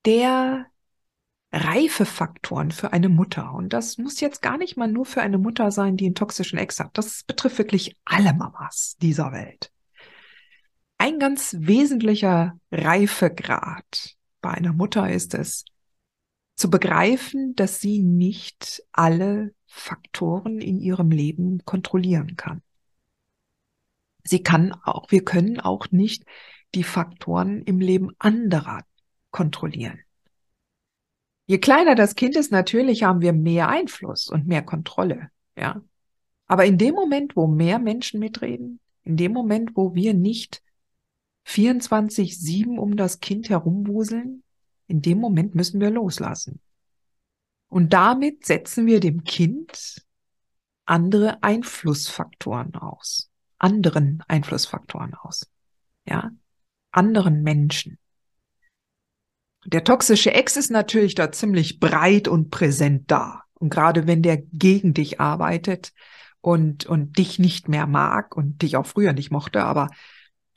der 0.06 0.66
Reifefaktoren 1.52 2.72
für 2.72 2.94
eine 2.94 3.10
Mutter, 3.10 3.54
und 3.54 3.74
das 3.74 3.98
muss 3.98 4.20
jetzt 4.20 4.42
gar 4.42 4.58
nicht 4.58 4.76
mal 4.76 4.92
nur 4.92 5.06
für 5.06 5.22
eine 5.22 5.38
Mutter 5.38 5.72
sein, 5.72 5.98
die 5.98 6.06
einen 6.06 6.16
toxischen 6.16 6.60
Ex 6.60 6.80
hat, 6.80 6.98
das 6.98 7.24
betrifft 7.24 7.58
wirklich 7.58 7.96
alle 8.06 8.34
Mamas 8.34 8.98
dieser 9.02 9.32
Welt. 9.32 9.72
Ein 10.98 11.18
ganz 11.20 11.56
wesentlicher 11.58 12.60
Reifegrad 12.72 14.18
bei 14.42 14.52
einer 14.52 14.74
Mutter 14.74 15.10
ist 15.10 15.34
es, 15.34 15.64
zu 16.56 16.70
begreifen, 16.70 17.56
dass 17.56 17.80
sie 17.80 18.00
nicht 18.00 18.84
alle 18.92 19.54
Faktoren 19.72 20.60
in 20.60 20.80
ihrem 20.80 21.12
Leben 21.12 21.64
kontrollieren 21.64 22.36
kann. 22.36 22.62
Sie 24.24 24.44
kann 24.44 24.74
auch, 24.84 25.12
wir 25.12 25.24
können 25.24 25.60
auch 25.60 25.92
nicht 25.92 26.26
die 26.76 26.84
Faktoren 26.84 27.62
im 27.64 27.80
Leben 27.80 28.10
anderer 28.20 28.84
kontrollieren. 29.32 30.00
Je 31.46 31.60
kleiner 31.60 31.96
das 31.96 32.16
Kind 32.16 32.36
ist, 32.36 32.52
natürlich 32.52 33.04
haben 33.04 33.22
wir 33.22 33.34
mehr 33.34 33.70
Einfluss 33.70 34.28
und 34.28 34.48
mehr 34.48 34.62
Kontrolle, 34.62 35.30
ja. 35.56 35.82
Aber 36.48 36.66
in 36.66 36.80
dem 36.80 36.96
Moment, 36.96 37.36
wo 37.36 37.48
mehr 37.48 37.78
Menschen 37.78 38.20
mitreden, 38.20 38.80
in 39.04 39.18
dem 39.18 39.32
Moment, 39.34 39.76
wo 39.76 39.94
wir 39.94 40.16
nicht 40.16 40.64
24-7 41.48 42.78
um 42.78 42.98
das 42.98 43.20
Kind 43.20 43.50
herumwuseln, 43.50 44.44
in 44.88 45.02
dem 45.02 45.20
Moment 45.20 45.54
müssen 45.54 45.80
wir 45.80 45.92
loslassen. 45.92 46.60
Und 47.70 47.94
damit 47.94 48.46
setzen 48.46 48.88
wir 48.88 49.00
dem 49.00 49.24
Kind 49.24 50.04
andere 50.86 51.44
Einflussfaktoren 51.44 52.76
aus, 52.76 53.30
anderen 53.60 54.24
Einflussfaktoren 54.28 55.14
aus, 55.14 55.48
ja, 56.06 56.32
anderen 56.92 57.44
Menschen. 57.44 58.00
Der 59.66 59.84
toxische 59.84 60.34
Ex 60.34 60.58
ist 60.58 60.72
natürlich 60.72 61.14
da 61.14 61.32
ziemlich 61.32 61.80
breit 61.80 62.28
und 62.28 62.50
präsent 62.50 63.12
da. 63.12 63.44
Und 63.54 63.70
gerade 63.70 64.08
wenn 64.08 64.24
der 64.24 64.38
gegen 64.38 64.94
dich 64.94 65.20
arbeitet 65.20 65.94
und, 66.42 66.86
und 66.86 67.18
dich 67.18 67.38
nicht 67.38 67.68
mehr 67.68 67.86
mag 67.86 68.36
und 68.36 68.62
dich 68.62 68.78
auch 68.78 68.88
früher 68.88 69.14
nicht 69.14 69.32
mochte, 69.32 69.64
aber 69.64 69.90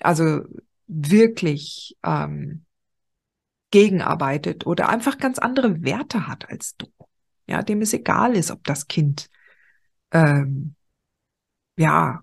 also 0.01 0.43
wirklich 0.87 1.99
ähm, 2.05 2.65
gegenarbeitet 3.73 4.67
oder 4.67 4.89
einfach 4.89 5.19
ganz 5.19 5.41
andere 5.41 5.83
Werte 5.83 6.29
hat 6.29 6.49
als 6.49 6.77
du. 6.77 6.87
Ja, 7.49 7.63
dem 7.63 7.83
es 7.83 7.93
egal 7.93 8.37
ist, 8.37 8.53
ob 8.53 8.63
das 8.65 8.87
Kind 8.87 9.29
ähm, 10.13 10.77
ja 11.77 12.23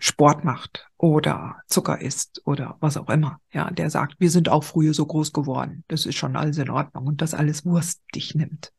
Sport 0.00 0.44
macht 0.44 0.88
oder 0.96 1.56
Zucker 1.66 2.00
isst 2.00 2.42
oder 2.44 2.76
was 2.80 2.96
auch 2.96 3.08
immer. 3.08 3.40
Ja, 3.52 3.70
der 3.70 3.90
sagt, 3.90 4.14
wir 4.18 4.30
sind 4.30 4.48
auch 4.48 4.64
früher 4.64 4.94
so 4.94 5.06
groß 5.06 5.32
geworden. 5.32 5.84
Das 5.88 6.06
ist 6.06 6.16
schon 6.16 6.36
alles 6.36 6.58
in 6.58 6.70
Ordnung 6.70 7.06
und 7.06 7.20
das 7.20 7.34
alles 7.34 7.64
Wurst 7.64 8.00
dich 8.14 8.34
nimmt. 8.34 8.72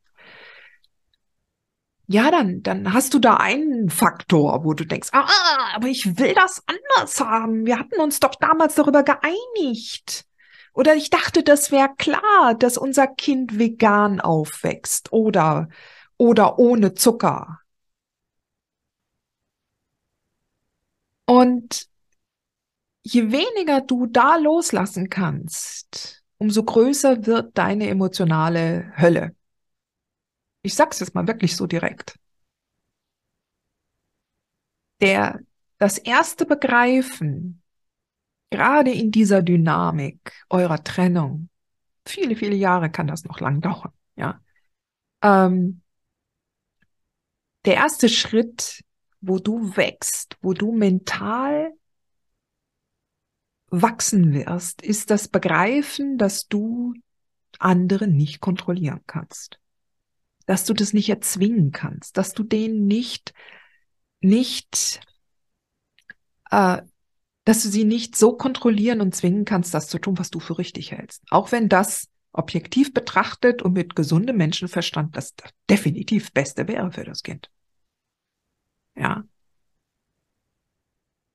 Ja, 2.08 2.32
dann, 2.32 2.64
dann 2.64 2.94
hast 2.94 3.14
du 3.14 3.20
da 3.20 3.36
einen 3.36 3.90
Faktor, 3.90 4.64
wo 4.64 4.74
du 4.74 4.84
denkst, 4.84 5.10
ah, 5.12 5.28
aber 5.76 5.88
ich 5.88 6.18
will 6.18 6.34
das 6.34 6.64
anders 6.66 7.20
haben. 7.20 7.66
Wir 7.66 7.78
hatten 7.78 8.00
uns 8.00 8.20
doch 8.20 8.34
damals 8.36 8.76
darüber 8.76 9.04
geeinigt. 9.04 10.26
Oder 10.74 10.96
ich 10.96 11.10
dachte, 11.10 11.44
das 11.44 11.72
wäre 11.72 11.90
klar, 11.98 12.56
dass 12.58 12.78
unser 12.78 13.08
Kind 13.08 13.58
vegan 13.60 14.22
aufwächst 14.22 15.12
oder, 15.12 15.70
oder 16.18 16.60
ohne 16.60 16.94
Zucker. 16.94 17.60
Und 21.28 21.88
je 23.04 23.32
weniger 23.32 23.82
du 23.82 24.06
da 24.08 24.38
loslassen 24.38 25.10
kannst, 25.10 26.24
umso 26.38 26.64
größer 26.64 27.26
wird 27.26 27.58
deine 27.58 27.88
emotionale 27.90 28.92
Hölle. 28.98 29.36
Ich 30.62 30.76
sag's 30.76 31.00
jetzt 31.00 31.16
mal 31.16 31.28
wirklich 31.28 31.56
so 31.56 31.68
direkt. 31.68 32.18
Der, 35.02 35.40
das 35.78 35.98
erste 35.98 36.46
Begreifen, 36.46 37.59
gerade 38.50 38.92
in 38.92 39.12
dieser 39.12 39.42
Dynamik 39.42 40.46
eurer 40.50 40.84
Trennung, 40.84 41.50
viele, 42.06 42.36
viele 42.36 42.56
Jahre 42.56 42.90
kann 42.90 43.08
das 43.08 43.24
noch 43.24 43.40
lang 43.40 43.62
dauern, 43.62 43.94
ja. 44.16 44.40
Ähm, 45.22 45.82
der 47.66 47.76
erste 47.76 48.10
Schritt 48.10 48.84
wo 49.22 49.40
du 49.40 49.76
wächst, 49.76 50.38
wo 50.42 50.54
du 50.54 50.72
mental 50.72 51.74
wachsen 53.68 54.34
wirst, 54.34 54.82
ist 54.82 55.12
das 55.12 55.28
Begreifen, 55.28 56.18
dass 56.18 56.48
du 56.48 56.94
andere 57.60 58.08
nicht 58.08 58.40
kontrollieren 58.40 59.02
kannst. 59.06 59.60
Dass 60.46 60.66
du 60.66 60.74
das 60.74 60.94
nicht 60.94 61.10
erzwingen 61.10 61.72
kannst, 61.72 62.18
dass 62.18 62.34
du 62.34 62.44
denen 62.44 62.88
nicht, 62.88 63.34
nicht, 64.22 65.02
äh, 66.50 66.82
dass 67.50 67.64
du 67.64 67.70
sie 67.70 67.84
nicht 67.84 68.16
so 68.16 68.38
kontrollieren 68.38 69.02
und 69.02 69.16
zwingen 69.16 69.44
kannst, 69.44 69.74
das 69.74 69.88
zu 69.88 69.98
tun, 69.98 70.20
was 70.20 70.30
du 70.30 70.40
für 70.40 70.60
richtig 70.60 70.92
hältst. 70.92 71.24
Auch 71.32 71.52
wenn 71.52 71.68
das 71.68 72.08
objektiv 72.32 72.94
betrachtet 72.94 73.64
und 73.64 73.74
mit 73.74 73.96
gesundem 73.96 74.38
Menschenverstand 74.38 75.18
das 75.18 75.34
definitiv 75.68 76.32
Beste 76.32 76.68
wäre 76.68 76.92
für 76.92 77.06
das 77.06 77.24
Kind. 77.24 77.50
Ja. 78.96 79.24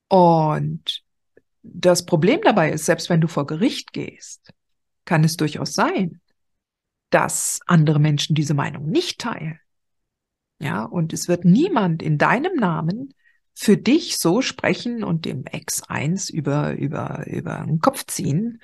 Und 0.07 1.03
das 1.65 2.07
Problem 2.07 2.43
dabei 2.45 2.71
ist, 2.71 2.85
selbst 2.85 3.11
wenn 3.11 3.21
du 3.21 3.27
vor 3.27 3.49
Gericht 3.49 3.93
gehst, 3.93 4.55
kann 5.05 5.25
es 5.25 5.37
durchaus 5.37 5.73
sein, 5.73 6.21
dass 7.11 7.59
andere 7.67 7.99
Menschen 7.99 8.37
diese 8.37 8.55
Meinung 8.55 8.89
nicht 8.89 9.21
teilen. 9.21 9.59
Ja, 10.61 10.85
und 10.85 11.13
es 11.13 11.27
wird 11.27 11.45
niemand 11.45 12.05
in 12.05 12.19
deinem 12.19 12.55
Namen 12.55 13.15
für 13.55 13.77
dich 13.77 14.19
so 14.19 14.43
sprechen 14.43 15.05
und 15.05 15.25
dem 15.25 15.45
Ex-1 15.45 16.33
über, 16.33 16.75
über, 16.75 17.27
über 17.27 17.65
den 17.67 17.81
Kopf 17.81 18.05
ziehen, 18.07 18.61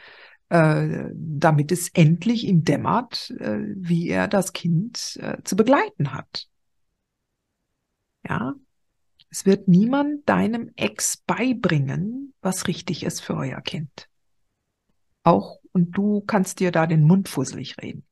äh, 0.48 1.04
damit 1.14 1.70
es 1.70 1.88
endlich 1.90 2.44
ihm 2.44 2.64
dämmert, 2.64 3.30
äh, 3.38 3.60
wie 3.76 4.08
er 4.08 4.26
das 4.26 4.52
Kind 4.52 5.16
äh, 5.20 5.38
zu 5.44 5.54
begleiten 5.56 6.12
hat. 6.12 6.48
Ja, 8.28 8.54
es 9.30 9.46
wird 9.46 9.68
niemand 9.68 10.28
deinem 10.28 10.72
Ex 10.74 11.18
beibringen, 11.18 12.34
was 12.42 12.66
richtig 12.66 13.04
ist 13.04 13.20
für 13.20 13.36
euer 13.36 13.60
Kind. 13.60 14.08
Auch, 15.22 15.60
und 15.72 15.92
du 15.96 16.20
kannst 16.22 16.58
dir 16.58 16.72
da 16.72 16.86
den 16.86 17.04
Mund 17.04 17.28
fusselig 17.28 17.76
reden. 17.80 18.04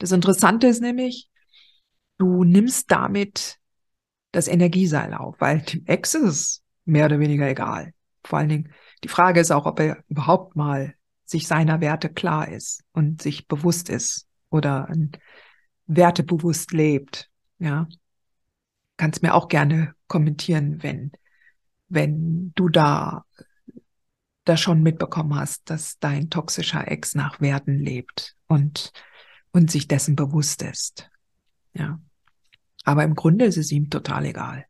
Das 0.00 0.10
Interessante 0.10 0.66
ist 0.66 0.80
nämlich, 0.82 1.30
du 2.18 2.42
nimmst 2.42 2.90
damit 2.90 3.58
das 4.36 4.48
Energieseil 4.48 5.14
auf, 5.14 5.40
weil 5.40 5.62
dem 5.62 5.86
Ex 5.86 6.14
ist 6.14 6.22
es 6.22 6.62
mehr 6.84 7.06
oder 7.06 7.18
weniger 7.18 7.48
egal. 7.48 7.94
Vor 8.22 8.38
allen 8.38 8.50
Dingen, 8.50 8.72
die 9.02 9.08
Frage 9.08 9.40
ist 9.40 9.50
auch, 9.50 9.64
ob 9.64 9.80
er 9.80 10.04
überhaupt 10.08 10.56
mal 10.56 10.94
sich 11.24 11.46
seiner 11.46 11.80
Werte 11.80 12.10
klar 12.10 12.48
ist 12.48 12.84
und 12.92 13.22
sich 13.22 13.48
bewusst 13.48 13.88
ist 13.88 14.28
oder 14.50 14.88
wertebewusst 15.86 16.72
lebt. 16.72 17.30
Ja, 17.58 17.88
kannst 18.98 19.22
mir 19.22 19.34
auch 19.34 19.48
gerne 19.48 19.94
kommentieren, 20.06 20.82
wenn, 20.82 21.12
wenn 21.88 22.52
du 22.54 22.68
da, 22.68 23.24
da 24.44 24.58
schon 24.58 24.82
mitbekommen 24.82 25.34
hast, 25.34 25.70
dass 25.70 25.98
dein 25.98 26.28
toxischer 26.28 26.88
Ex 26.88 27.14
nach 27.14 27.40
Werten 27.40 27.78
lebt 27.78 28.36
und, 28.48 28.92
und 29.52 29.70
sich 29.70 29.88
dessen 29.88 30.14
bewusst 30.14 30.60
ist. 30.60 31.10
Ja. 31.72 31.98
Aber 32.86 33.02
im 33.02 33.16
Grunde 33.16 33.44
ist 33.44 33.56
es 33.58 33.72
ihm 33.72 33.90
total 33.90 34.24
egal. 34.26 34.64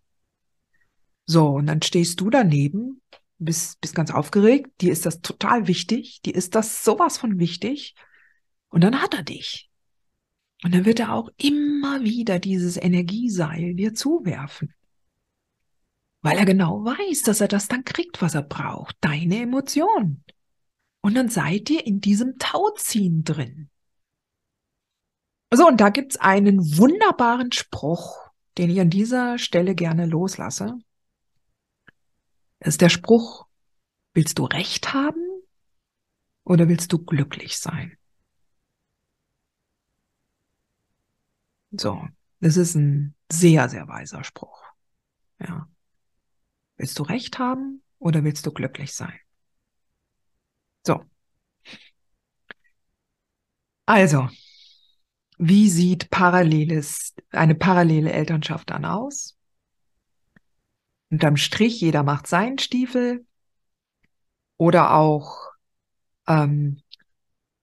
So, 1.27 1.51
und 1.51 1.67
dann 1.67 1.83
stehst 1.83 2.19
du 2.21 2.31
daneben, 2.31 3.03
bist, 3.39 3.79
bist 3.83 3.95
ganz 3.95 4.11
aufgeregt, 4.11 4.81
dir 4.81 4.91
ist 4.91 5.05
das 5.05 5.21
total 5.21 5.69
wichtig, 5.69 6.23
dir 6.23 6.35
ist 6.35 6.55
das 6.55 6.83
sowas 6.83 7.19
von 7.19 7.39
wichtig, 7.39 7.95
und 8.69 8.83
dann 8.83 9.03
hat 9.03 9.13
er 9.13 9.23
dich. 9.23 9.71
Und 10.65 10.75
dann 10.75 10.87
wird 10.87 10.99
er 10.99 11.13
auch 11.13 11.29
immer 11.37 12.03
wieder 12.03 12.39
dieses 12.39 12.79
Energieseil 12.79 13.75
dir 13.75 13.95
zuwerfen. 13.95 14.73
Weil 16.23 16.39
er 16.39 16.47
genau 16.47 16.85
weiß, 16.85 17.23
dass 17.23 17.43
er 17.43 17.49
das 17.49 17.69
dann 17.69 17.85
kriegt, 17.85 18.23
was 18.23 18.35
er 18.35 18.43
braucht. 18.43 18.97
Deine 19.03 19.43
Emotionen. 19.43 20.25
Und 21.03 21.15
dann 21.15 21.29
seid 21.29 21.69
ihr 21.69 21.87
in 21.87 22.01
diesem 22.01 22.39
Tauziehen 22.39 23.25
drin. 23.25 23.69
So, 25.53 25.67
und 25.67 25.81
da 25.81 25.91
gibt's 25.91 26.17
einen 26.17 26.77
wunderbaren 26.77 27.53
Spruch, 27.53 28.31
den 28.59 28.71
ich 28.71 28.81
an 28.81 28.91
dieser 28.91 29.39
Stelle 29.39 29.75
gerne 29.75 30.07
loslasse. 30.07 30.79
Das 32.59 32.75
ist 32.75 32.81
der 32.81 32.89
Spruch, 32.89 33.47
willst 34.15 34.39
du 34.39 34.45
Recht 34.45 34.93
haben 34.93 35.23
oder 36.45 36.69
willst 36.69 36.93
du 36.93 37.05
glücklich 37.05 37.59
sein? 37.59 37.97
So, 41.71 42.09
das 42.41 42.57
ist 42.57 42.75
ein 42.75 43.15
sehr, 43.31 43.69
sehr 43.69 43.87
weiser 43.89 44.25
Spruch. 44.25 44.65
Ja. 45.39 45.69
Willst 46.77 46.99
du 46.99 47.03
Recht 47.03 47.39
haben 47.39 47.83
oder 47.99 48.25
willst 48.25 48.47
du 48.47 48.53
glücklich 48.53 48.95
sein? 48.95 49.19
So. 50.87 51.05
Also, 53.87 54.29
wie 55.39 55.69
sieht 55.69 56.11
paralleles, 56.11 57.15
eine 57.31 57.55
parallele 57.55 58.13
Elternschaft 58.13 58.71
dann 58.71 58.85
aus? 58.85 59.37
Unterm 61.11 61.37
Strich, 61.37 61.81
jeder 61.81 62.03
macht 62.03 62.27
seinen 62.27 62.59
Stiefel 62.59 63.25
oder 64.57 64.95
auch 64.95 65.53
ähm, 66.27 66.83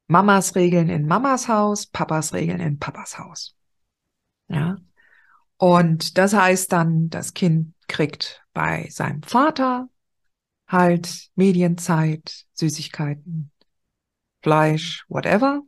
Mamas 0.08 0.56
Regeln 0.56 0.90
in 0.90 1.08
Mamas 1.08 1.48
Haus, 1.48 1.88
Papas 1.88 2.34
Regeln 2.34 2.60
in 2.60 2.80
Papas 2.80 3.18
Haus. 3.18 3.56
Ja. 4.48 4.78
Und 5.58 6.18
das 6.18 6.34
heißt 6.34 6.72
dann, 6.72 7.10
das 7.10 7.34
Kind 7.34 7.74
kriegt 7.88 8.44
bei 8.54 8.88
seinem 8.90 9.24
Vater 9.24 9.90
halt 10.68 11.30
Medienzeit, 11.36 12.46
Süßigkeiten, 12.54 13.52
Fleisch, 14.42 15.06
whatever. 15.08 15.62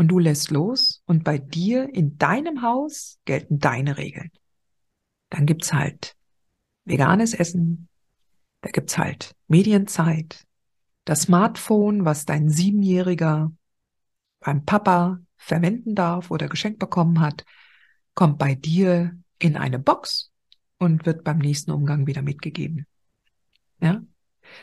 Und 0.00 0.08
du 0.08 0.18
lässt 0.18 0.50
los 0.50 1.02
und 1.04 1.24
bei 1.24 1.36
dir 1.36 1.94
in 1.94 2.16
deinem 2.16 2.62
Haus 2.62 3.18
gelten 3.26 3.58
deine 3.58 3.98
Regeln. 3.98 4.30
Dann 5.28 5.44
gibt's 5.44 5.74
halt 5.74 6.16
veganes 6.86 7.34
Essen, 7.34 7.86
da 8.62 8.70
gibt's 8.70 8.96
halt 8.96 9.34
Medienzeit, 9.46 10.46
das 11.04 11.24
Smartphone, 11.24 12.06
was 12.06 12.24
dein 12.24 12.48
Siebenjähriger 12.48 13.52
beim 14.42 14.64
Papa 14.64 15.20
verwenden 15.36 15.94
darf 15.94 16.30
oder 16.30 16.48
geschenkt 16.48 16.78
bekommen 16.78 17.20
hat, 17.20 17.44
kommt 18.14 18.38
bei 18.38 18.54
dir 18.54 19.14
in 19.38 19.58
eine 19.58 19.78
Box 19.78 20.30
und 20.78 21.04
wird 21.04 21.24
beim 21.24 21.36
nächsten 21.36 21.72
Umgang 21.72 22.06
wieder 22.06 22.22
mitgegeben. 22.22 22.86
Ja? 23.82 24.00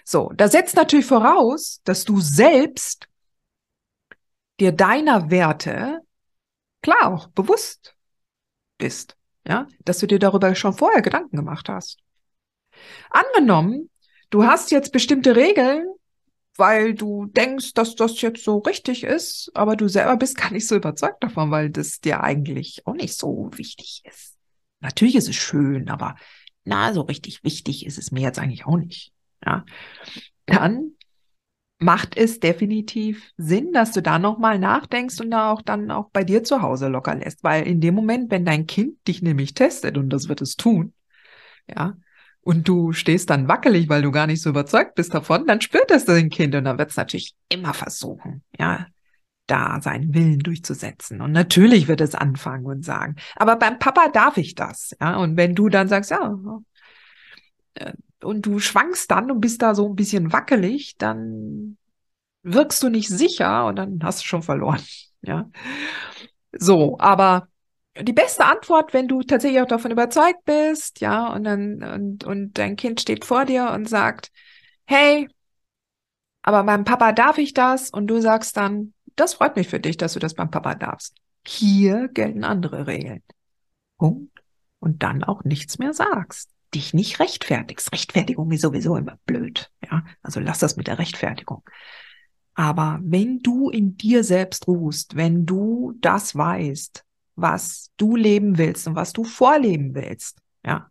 So, 0.04 0.34
da 0.36 0.48
setzt 0.48 0.76
natürlich 0.76 1.06
voraus, 1.06 1.80
dass 1.84 2.06
du 2.06 2.22
selbst 2.22 3.08
dir 4.60 4.72
deiner 4.72 5.30
Werte 5.30 6.02
klar 6.82 7.14
auch 7.14 7.28
bewusst 7.28 7.96
bist. 8.78 9.16
Ja, 9.48 9.68
dass 9.86 10.00
du 10.00 10.08
dir 10.08 10.20
darüber 10.20 10.54
schon 10.56 10.74
vorher 10.74 11.02
Gedanken 11.02 11.38
gemacht 11.38 11.70
hast. 11.70 12.00
Angenommen, 13.10 13.90
du 14.30 14.44
hast 14.44 14.72
jetzt 14.72 14.92
bestimmte 14.92 15.38
Regeln, 15.38 15.86
weil 16.58 16.94
du 16.94 17.28
denkst, 17.28 17.74
dass 17.74 17.96
das 17.96 18.20
jetzt 18.22 18.44
so 18.44 18.58
richtig 18.58 19.04
ist, 19.04 19.50
aber 19.54 19.76
du 19.76 19.88
selber 19.88 20.18
bist 20.18 20.38
gar 20.38 20.52
nicht 20.52 20.68
so 20.68 20.76
überzeugt 20.76 21.24
davon, 21.24 21.50
weil 21.50 21.70
das 21.70 22.02
dir 22.02 22.22
eigentlich 22.24 22.86
auch 22.86 22.94
nicht 22.94 23.18
so 23.18 23.50
wichtig 23.54 24.02
ist. 24.04 24.36
Natürlich 24.82 25.16
ist 25.16 25.30
es 25.30 25.36
schön, 25.36 25.90
aber 25.90 26.16
na, 26.66 26.94
so 26.94 27.02
richtig 27.02 27.44
wichtig 27.44 27.86
ist 27.86 27.98
es 27.98 28.12
mir 28.12 28.22
jetzt 28.22 28.40
eigentlich 28.40 28.66
auch 28.66 28.78
nicht. 28.78 29.14
Ja. 29.46 29.66
Dann 30.46 30.97
macht 31.80 32.18
es 32.18 32.40
definitiv 32.40 33.32
Sinn, 33.38 33.72
dass 33.72 33.92
du 33.92 34.02
da 34.02 34.18
nochmal 34.20 34.60
nachdenkst 34.60 35.22
und 35.22 35.32
da 35.32 35.52
auch 35.52 35.62
dann 35.62 35.92
auch 35.92 36.10
bei 36.12 36.24
dir 36.24 36.44
zu 36.44 36.62
Hause 36.62 36.88
locker 36.88 37.16
lässt, 37.16 37.44
weil 37.44 37.68
in 37.68 37.82
dem 37.82 37.94
Moment, 37.94 38.32
wenn 38.32 38.46
dein 38.46 38.66
Kind 38.66 39.08
dich 39.08 39.22
nämlich 39.22 39.54
testet 39.54 39.98
und 39.98 40.10
das 40.10 40.28
wird 40.28 40.42
es 40.42 40.56
tun, 40.56 40.94
ja, 41.68 41.96
und 42.42 42.68
du 42.68 42.94
stehst 42.94 43.30
dann 43.30 43.50
wackelig, 43.50 43.90
weil 43.90 44.02
du 44.02 44.12
gar 44.12 44.26
nicht 44.26 44.42
so 44.42 44.50
überzeugt 44.50 44.96
bist 44.96 45.14
davon, 45.14 45.46
dann 45.46 45.60
spürt 45.60 45.92
das 45.92 46.06
dein 46.06 46.30
Kind 46.30 46.56
und 46.56 46.64
dann 46.64 46.78
wird 46.78 46.92
es 46.92 46.96
natürlich 46.96 47.36
immer 47.50 47.74
versuchen, 47.74 48.42
ja, 48.58 48.88
da 49.48 49.82
seinen 49.82 50.14
Willen 50.14 50.40
durchzusetzen. 50.40 51.22
Und 51.22 51.34
natürlich 51.34 51.88
wird 51.90 52.00
es 52.00 52.16
anfangen 52.16 52.66
und 52.66 52.86
sagen, 52.86 53.18
aber 53.36 53.58
beim 53.58 53.80
Papa 53.80 54.08
darf 54.10 54.38
ich 54.38 54.56
das, 54.56 54.96
ja. 55.02 55.18
Und 55.18 55.36
wenn 55.36 55.56
du 55.56 55.68
dann 55.68 55.90
sagst, 55.90 56.12
ja, 56.12 56.40
äh, 57.74 57.92
und 58.24 58.46
du 58.46 58.60
schwankst 58.60 59.10
dann 59.12 59.32
und 59.32 59.42
bist 59.42 59.62
da 59.62 59.76
so 59.76 59.88
ein 59.88 59.96
bisschen 59.96 60.34
wackelig, 60.34 60.98
dann 60.98 61.78
wirkst 62.44 62.82
du 62.84 62.90
nicht 62.90 63.10
sicher 63.10 63.68
und 63.68 63.76
dann 63.76 64.00
hast 64.04 64.22
du 64.22 64.26
schon 64.26 64.44
verloren. 64.44 64.82
Ja. 65.22 65.50
So, 66.52 66.98
aber 67.00 67.50
die 68.00 68.14
beste 68.14 68.46
Antwort, 68.46 68.94
wenn 68.94 69.08
du 69.08 69.24
tatsächlich 69.24 69.62
auch 69.62 69.68
davon 69.68 69.92
überzeugt 69.92 70.46
bist, 70.46 71.02
ja, 71.02 71.34
und 71.34 71.44
dann, 71.44 71.84
und, 71.84 72.24
und 72.24 72.58
dein 72.58 72.76
Kind 72.76 73.02
steht 73.02 73.26
vor 73.26 73.44
dir 73.44 73.72
und 73.72 73.90
sagt, 73.90 74.32
hey, 74.86 75.28
aber 76.44 76.64
beim 76.64 76.86
Papa 76.86 77.12
darf 77.14 77.40
ich 77.40 77.54
das, 77.54 77.90
und 77.90 78.08
du 78.08 78.22
sagst 78.22 78.56
dann, 78.58 78.94
das 79.16 79.34
freut 79.34 79.56
mich 79.56 79.68
für 79.68 79.80
dich, 79.80 79.98
dass 79.98 80.14
du 80.14 80.20
das 80.20 80.36
beim 80.36 80.52
Papa 80.52 80.76
darfst. 80.76 81.18
Hier 81.46 82.08
gelten 82.10 82.44
andere 82.44 82.86
Regeln. 82.88 83.24
Punkt. 83.98 84.40
Und 84.80 85.02
dann 85.02 85.24
auch 85.24 85.44
nichts 85.44 85.80
mehr 85.80 85.94
sagst 85.94 86.57
dich 86.74 86.94
nicht 86.94 87.20
rechtfertigst. 87.20 87.92
Rechtfertigung 87.92 88.52
ist 88.52 88.62
sowieso 88.62 88.96
immer 88.96 89.18
blöd. 89.26 89.72
Ja, 89.90 90.04
also 90.22 90.40
lass 90.40 90.60
das 90.60 90.76
mit 90.76 90.88
der 90.88 91.00
Rechtfertigung. 91.00 91.64
Aber 92.54 93.00
wenn 93.04 93.40
du 93.40 93.70
in 93.70 93.98
dir 93.98 94.24
selbst 94.24 94.68
ruhst, 94.68 95.16
wenn 95.16 95.46
du 95.46 95.94
das 96.02 96.36
weißt, 96.36 97.06
was 97.36 97.92
du 97.98 98.16
leben 98.16 98.58
willst 98.58 98.88
und 98.88 98.96
was 98.96 99.14
du 99.14 99.24
vorleben 99.24 99.94
willst, 99.94 100.42
ja, 100.66 100.90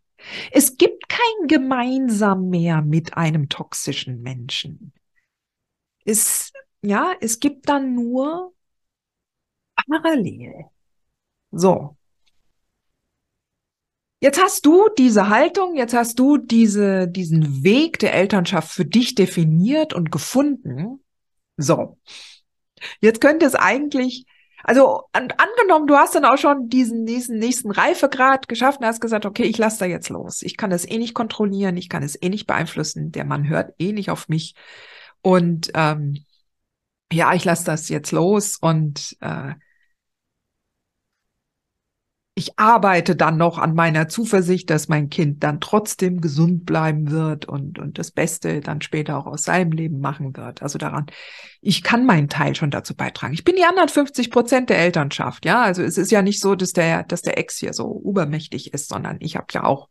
es 0.53 0.77
gibt 0.77 1.09
kein 1.09 1.49
gemeinsam 1.49 2.49
mehr 2.49 2.83
mit 2.83 3.17
einem 3.17 3.49
toxischen 3.49 4.23
Menschen. 4.23 4.93
Es, 6.05 6.53
ja, 6.83 7.13
es 7.21 7.41
gibt 7.41 7.69
dann 7.69 7.95
nur 7.95 8.55
parallel. 9.75 10.67
So. 11.51 11.96
Jetzt 14.21 14.41
hast 14.43 14.65
du 14.65 14.89
diese 14.97 15.29
Haltung, 15.29 15.77
jetzt 15.77 15.93
hast 15.93 16.19
du 16.19 16.39
diese, 16.39 17.07
diesen 17.07 17.63
Weg 17.63 17.99
der 17.99 18.15
Elternschaft 18.15 18.73
für 18.73 18.87
dich 18.87 19.15
definiert 19.15 19.93
und 19.93 20.11
gefunden. 20.11 21.05
So. 21.59 21.99
Jetzt 23.01 23.21
könnte 23.21 23.45
es 23.45 23.55
eigentlich, 23.55 24.25
also 24.65 25.03
an, 25.13 25.29
angenommen, 25.37 25.87
du 25.87 25.97
hast 25.97 26.15
dann 26.15 26.25
auch 26.25 26.39
schon 26.39 26.69
diesen, 26.71 27.05
diesen 27.05 27.39
nächsten 27.39 27.71
Reifegrad 27.71 28.49
geschafft 28.49 28.81
und 28.81 28.87
hast 28.87 29.01
gesagt, 29.01 29.27
okay, 29.27 29.45
ich 29.45 29.59
lasse 29.59 29.81
da 29.81 29.85
jetzt 29.85 30.09
los. 30.09 30.41
Ich 30.43 30.57
kann 30.57 30.71
das 30.71 30.89
eh 30.89 30.97
nicht 30.97 31.15
kontrollieren, 31.15 31.77
ich 31.77 31.91
kann 31.91 32.03
es 32.03 32.21
eh 32.21 32.31
nicht 32.31 32.47
beeinflussen. 32.47 33.13
Der 33.13 33.27
Mann 33.27 33.49
hört 33.49 33.75
eh 33.79 33.93
nicht 33.93 34.11
auf 34.11 34.29
mich. 34.29 34.55
Und 35.21 35.71
ähm, 35.75 36.25
ja, 37.13 37.35
ich 37.35 37.45
lasse 37.45 37.65
das 37.67 37.89
jetzt 37.91 38.13
los 38.13 38.57
und 38.61 39.17
äh, 39.21 39.55
ich 42.39 42.59
arbeite 42.59 43.17
dann 43.17 43.39
noch 43.39 43.57
an 43.57 43.75
meiner 43.75 44.09
Zuversicht, 44.09 44.69
dass 44.69 44.89
mein 44.89 45.09
Kind 45.09 45.43
dann 45.43 45.59
trotzdem 45.59 46.21
gesund 46.21 46.67
bleiben 46.67 47.11
wird 47.11 47.47
und, 47.47 47.79
und 47.79 47.99
das 47.99 48.11
Beste 48.11 48.61
dann 48.61 48.83
später 48.83 49.17
auch 49.17 49.25
aus 49.25 49.45
seinem 49.45 49.73
Leben 49.73 50.01
machen 50.01 50.37
wird. 50.37 50.61
Also 50.61 50.77
daran, 50.77 51.07
ich 51.63 51.83
kann 51.83 52.05
meinen 52.05 52.29
Teil 52.29 52.55
schon 52.55 52.71
dazu 52.71 52.95
beitragen. 52.95 53.33
Ich 53.33 53.43
bin 53.43 53.57
die 53.57 53.65
anderen 53.65 53.89
50 53.89 54.31
Prozent 54.31 54.69
der 54.69 54.81
Elternschaft, 54.81 55.47
ja. 55.47 55.63
Also 55.63 55.83
es 55.83 55.97
ist 55.97 56.11
ja 56.11 56.21
nicht 56.21 56.41
so, 56.41 56.55
dass 56.55 56.73
der, 56.73 57.05
dass 57.05 57.23
der 57.23 57.39
Ex 57.39 57.57
hier 57.57 57.73
so 57.73 58.03
übermächtig 58.05 58.75
ist, 58.75 58.91
sondern 58.91 59.17
ich 59.21 59.37
habe 59.37 59.47
ja 59.53 59.65
auch, 59.65 59.89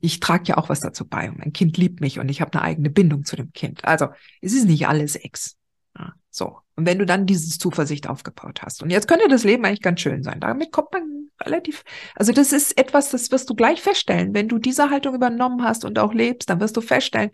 ich 0.00 0.20
trage 0.20 0.44
ja 0.46 0.58
auch 0.58 0.68
was 0.68 0.78
dazu 0.78 1.08
bei 1.08 1.28
und 1.28 1.38
mein 1.38 1.52
Kind 1.52 1.76
liebt 1.76 2.00
mich 2.00 2.20
und 2.20 2.28
ich 2.28 2.40
habe 2.40 2.52
eine 2.52 2.62
eigene 2.62 2.90
Bindung 2.90 3.24
zu 3.24 3.34
dem 3.34 3.52
Kind. 3.52 3.84
Also 3.84 4.10
es 4.40 4.52
ist 4.52 4.66
nicht 4.66 4.86
alles 4.86 5.16
Ex. 5.16 5.56
Ja, 5.98 6.12
so. 6.30 6.58
Und 6.76 6.86
wenn 6.86 7.00
du 7.00 7.04
dann 7.06 7.26
dieses 7.26 7.58
Zuversicht 7.58 8.08
aufgebaut 8.08 8.62
hast. 8.62 8.80
Und 8.80 8.90
jetzt 8.90 9.08
könnte 9.08 9.26
das 9.28 9.42
Leben 9.42 9.64
eigentlich 9.64 9.82
ganz 9.82 10.00
schön 10.00 10.22
sein. 10.22 10.38
Damit 10.38 10.70
kommt 10.70 10.92
man 10.92 11.23
relativ, 11.46 11.84
also 12.14 12.32
das 12.32 12.52
ist 12.52 12.78
etwas, 12.78 13.10
das 13.10 13.30
wirst 13.30 13.48
du 13.50 13.54
gleich 13.54 13.80
feststellen. 13.82 14.34
Wenn 14.34 14.48
du 14.48 14.58
diese 14.58 14.90
Haltung 14.90 15.14
übernommen 15.14 15.62
hast 15.62 15.84
und 15.84 15.98
auch 15.98 16.12
lebst, 16.12 16.50
dann 16.50 16.60
wirst 16.60 16.76
du 16.76 16.80
feststellen, 16.80 17.30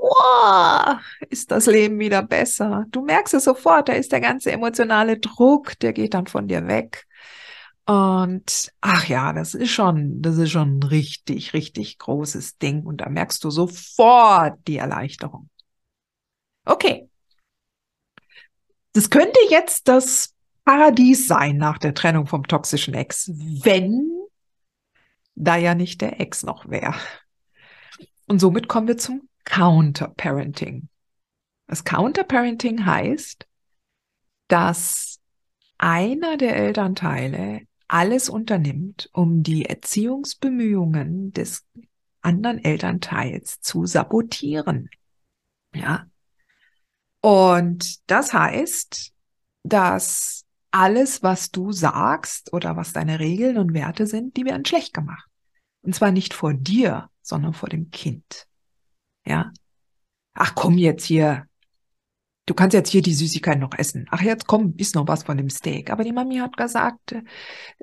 wow, 0.00 0.98
ist 1.28 1.50
das 1.50 1.66
Leben 1.66 1.98
wieder 1.98 2.22
besser. 2.22 2.86
Du 2.90 3.02
merkst 3.04 3.34
es 3.34 3.44
sofort, 3.44 3.88
da 3.88 3.92
ist 3.94 4.12
der 4.12 4.20
ganze 4.20 4.52
emotionale 4.52 5.18
Druck, 5.18 5.78
der 5.80 5.92
geht 5.92 6.14
dann 6.14 6.26
von 6.26 6.48
dir 6.48 6.66
weg. 6.66 7.06
Und 7.86 8.70
ach 8.80 9.08
ja, 9.08 9.32
das 9.32 9.54
ist 9.54 9.70
schon, 9.70 10.20
das 10.20 10.36
ist 10.36 10.50
schon 10.50 10.78
ein 10.78 10.82
richtig, 10.82 11.54
richtig 11.54 11.98
großes 11.98 12.58
Ding. 12.58 12.84
Und 12.84 13.00
da 13.00 13.08
merkst 13.08 13.42
du 13.42 13.50
sofort 13.50 14.58
die 14.66 14.76
Erleichterung. 14.76 15.48
Okay, 16.66 17.08
das 18.98 19.10
könnte 19.10 19.38
jetzt 19.48 19.86
das 19.86 20.34
Paradies 20.68 21.26
sein 21.26 21.56
nach 21.56 21.78
der 21.78 21.94
Trennung 21.94 22.26
vom 22.26 22.46
toxischen 22.46 22.92
Ex, 22.92 23.30
wenn 23.32 24.06
da 25.34 25.56
ja 25.56 25.74
nicht 25.74 26.02
der 26.02 26.20
Ex 26.20 26.42
noch 26.42 26.68
wäre. 26.68 26.94
Und 28.26 28.38
somit 28.38 28.68
kommen 28.68 28.86
wir 28.86 28.98
zum 28.98 29.30
Counterparenting. 29.46 30.90
Das 31.68 31.84
Counterparenting 31.84 32.84
heißt, 32.84 33.48
dass 34.48 35.20
einer 35.78 36.36
der 36.36 36.54
Elternteile 36.56 37.62
alles 37.86 38.28
unternimmt, 38.28 39.08
um 39.14 39.42
die 39.42 39.64
Erziehungsbemühungen 39.64 41.32
des 41.32 41.66
anderen 42.20 42.62
Elternteils 42.62 43.62
zu 43.62 43.86
sabotieren. 43.86 44.90
Ja, 45.74 46.10
und 47.22 48.10
das 48.10 48.34
heißt, 48.34 49.14
dass 49.62 50.37
alles, 50.78 51.22
was 51.22 51.50
du 51.50 51.72
sagst 51.72 52.52
oder 52.52 52.76
was 52.76 52.92
deine 52.92 53.18
Regeln 53.18 53.58
und 53.58 53.74
Werte 53.74 54.06
sind, 54.06 54.36
die 54.36 54.44
werden 54.44 54.64
schlecht 54.64 54.94
gemacht. 54.94 55.28
Und 55.82 55.94
zwar 55.94 56.10
nicht 56.10 56.34
vor 56.34 56.54
dir, 56.54 57.08
sondern 57.22 57.54
vor 57.54 57.68
dem 57.68 57.90
Kind. 57.90 58.46
Ja. 59.26 59.52
Ach 60.34 60.54
komm 60.54 60.78
jetzt 60.78 61.04
hier. 61.04 61.46
Du 62.46 62.54
kannst 62.54 62.72
jetzt 62.72 62.90
hier 62.90 63.02
die 63.02 63.14
Süßigkeit 63.14 63.58
noch 63.58 63.76
essen. 63.76 64.06
Ach 64.10 64.22
jetzt 64.22 64.46
komm, 64.46 64.74
isst 64.78 64.94
noch 64.94 65.06
was 65.06 65.24
von 65.24 65.36
dem 65.36 65.50
Steak. 65.50 65.90
Aber 65.90 66.02
die 66.02 66.12
Mami 66.12 66.36
hat 66.36 66.56
gesagt, 66.56 67.14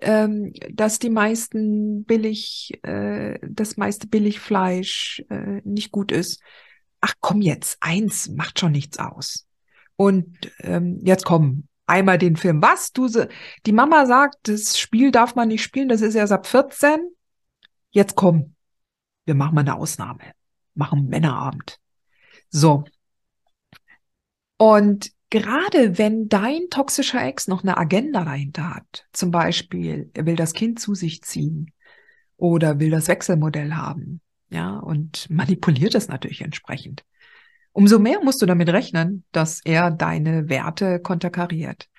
ähm, 0.01 0.53
dass 0.71 0.97
die 0.97 1.11
meisten 1.11 2.03
billig, 2.05 2.79
äh, 2.83 3.37
das 3.47 3.77
meiste 3.77 4.07
Billigfleisch 4.07 5.23
äh, 5.29 5.61
nicht 5.63 5.91
gut 5.91 6.11
ist 6.11 6.41
ach 7.05 7.13
komm 7.19 7.41
jetzt, 7.41 7.77
eins 7.81 8.29
macht 8.29 8.59
schon 8.59 8.71
nichts 8.71 8.97
aus. 8.97 9.47
Und 9.95 10.51
ähm, 10.59 11.01
jetzt 11.03 11.23
komm, 11.23 11.67
einmal 11.87 12.17
den 12.17 12.35
Film. 12.35 12.61
Was? 12.61 12.91
Du, 12.91 13.07
die 13.65 13.71
Mama 13.71 14.05
sagt, 14.05 14.47
das 14.47 14.77
Spiel 14.79 15.11
darf 15.11 15.35
man 15.35 15.47
nicht 15.47 15.63
spielen, 15.63 15.89
das 15.89 16.01
ist 16.01 16.15
erst 16.15 16.33
ab 16.33 16.47
14. 16.47 17.11
Jetzt 17.91 18.15
komm, 18.15 18.55
wir 19.25 19.35
machen 19.35 19.55
mal 19.55 19.61
eine 19.61 19.75
Ausnahme. 19.75 20.33
Machen 20.73 21.07
Männerabend. 21.07 21.79
So. 22.49 22.83
Und 24.57 25.11
gerade 25.29 25.97
wenn 25.97 26.27
dein 26.27 26.69
toxischer 26.69 27.23
Ex 27.25 27.47
noch 27.47 27.63
eine 27.63 27.77
Agenda 27.77 28.23
dahinter 28.23 28.75
hat, 28.75 29.05
zum 29.11 29.31
Beispiel, 29.31 30.09
er 30.13 30.25
will 30.25 30.35
das 30.35 30.53
Kind 30.53 30.79
zu 30.79 30.95
sich 30.95 31.21
ziehen 31.21 31.71
oder 32.37 32.79
will 32.79 32.89
das 32.89 33.07
Wechselmodell 33.07 33.73
haben, 33.73 34.21
ja, 34.49 34.77
und 34.77 35.29
manipuliert 35.29 35.95
es 35.95 36.07
natürlich 36.07 36.41
entsprechend. 36.41 37.03
Umso 37.75 37.99
mehr 37.99 38.23
musst 38.23 38.41
du 38.41 38.45
damit 38.45 38.69
rechnen, 38.69 39.25
dass 39.33 39.59
er 39.65 39.91
deine 39.91 40.47
Werte 40.47 41.01
konterkariert. 41.01 41.89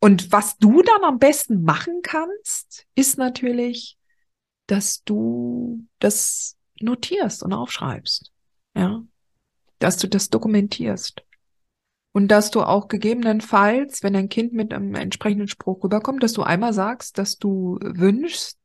Und 0.00 0.32
was 0.32 0.58
du 0.58 0.82
dann 0.82 1.04
am 1.04 1.20
besten 1.20 1.62
machen 1.62 2.00
kannst, 2.02 2.86
ist 2.96 3.18
natürlich, 3.18 3.98
dass 4.66 5.04
du 5.04 5.86
das 6.00 6.56
notierst 6.80 7.44
und 7.44 7.52
aufschreibst. 7.52 8.32
Ja. 8.74 9.04
Dass 9.78 9.96
du 9.96 10.08
das 10.08 10.28
dokumentierst. 10.28 11.22
Und 12.10 12.26
dass 12.26 12.50
du 12.50 12.62
auch 12.62 12.88
gegebenenfalls, 12.88 14.02
wenn 14.02 14.16
ein 14.16 14.28
Kind 14.28 14.52
mit 14.52 14.74
einem 14.74 14.96
entsprechenden 14.96 15.46
Spruch 15.46 15.84
rüberkommt, 15.84 16.24
dass 16.24 16.32
du 16.32 16.42
einmal 16.42 16.72
sagst, 16.72 17.16
dass 17.16 17.38
du 17.38 17.78
wünschst, 17.80 18.58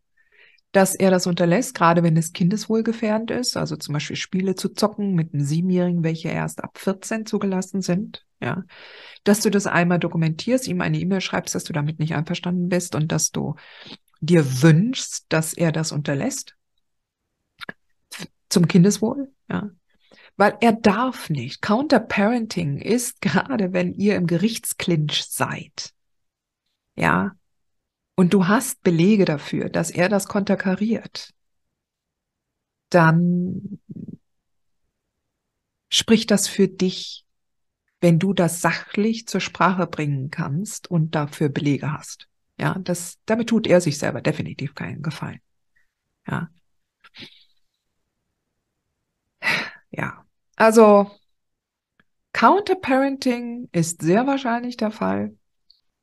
dass 0.77 0.93
er 0.93 1.09
das 1.09 1.25
unterlässt, 1.25 1.73
gerade 1.73 2.03
wenn 2.03 2.15
es 2.17 2.33
kindeswohlgefährdend 2.33 3.31
ist, 3.31 3.57
also 3.57 3.75
zum 3.77 3.93
Beispiel 3.93 4.15
Spiele 4.15 4.53
zu 4.53 4.69
zocken 4.69 5.15
mit 5.15 5.33
einem 5.33 5.43
Siebenjährigen, 5.43 6.03
welche 6.03 6.29
erst 6.29 6.63
ab 6.63 6.77
14 6.77 7.25
zugelassen 7.25 7.81
sind, 7.81 8.27
ja, 8.39 8.63
dass 9.23 9.39
du 9.39 9.49
das 9.49 9.65
einmal 9.65 9.97
dokumentierst, 9.97 10.67
ihm 10.67 10.81
eine 10.81 10.99
E-Mail 10.99 11.21
schreibst, 11.21 11.55
dass 11.55 11.63
du 11.63 11.73
damit 11.73 11.97
nicht 11.97 12.13
einverstanden 12.13 12.69
bist 12.69 12.93
und 12.93 13.11
dass 13.11 13.31
du 13.31 13.55
dir 14.21 14.61
wünschst, 14.61 15.25
dass 15.29 15.53
er 15.53 15.71
das 15.71 15.91
unterlässt. 15.91 16.55
Zum 18.47 18.67
Kindeswohl, 18.67 19.33
ja, 19.49 19.71
weil 20.35 20.57
er 20.61 20.73
darf 20.73 21.31
nicht. 21.31 21.63
Counterparenting 21.63 22.77
ist 22.77 23.19
gerade, 23.21 23.73
wenn 23.73 23.95
ihr 23.95 24.15
im 24.15 24.27
Gerichtsklinch 24.27 25.25
seid, 25.27 25.95
ja, 26.95 27.31
und 28.17 28.33
du 28.33 28.47
hast 28.47 28.83
Belege 28.83 29.23
dafür, 29.23 29.69
dass 29.69 29.91
er 29.91 30.09
das 30.09 30.27
konterkariert, 30.27 31.33
dann 32.89 33.79
spricht 35.89 36.31
das 36.31 36.47
für 36.47 36.67
dich, 36.67 37.25
wenn 38.01 38.19
du 38.19 38.33
das 38.33 38.61
sachlich 38.61 39.27
zur 39.27 39.41
Sprache 39.41 39.87
bringen 39.87 40.31
kannst 40.31 40.89
und 40.89 41.15
dafür 41.15 41.49
Belege 41.49 41.91
hast. 41.91 42.27
Ja, 42.59 42.77
das, 42.79 43.19
damit 43.25 43.49
tut 43.49 43.67
er 43.67 43.81
sich 43.81 43.97
selber 43.97 44.21
definitiv 44.21 44.75
keinen 44.75 45.01
Gefallen. 45.01 45.41
Ja. 46.27 46.49
Ja. 49.91 50.25
Also, 50.55 51.11
Counterparenting 52.33 53.67
ist 53.71 54.01
sehr 54.01 54.27
wahrscheinlich 54.27 54.77
der 54.77 54.91
Fall. 54.91 55.35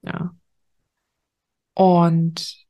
Ja. 0.03 0.35
Und 1.75 2.65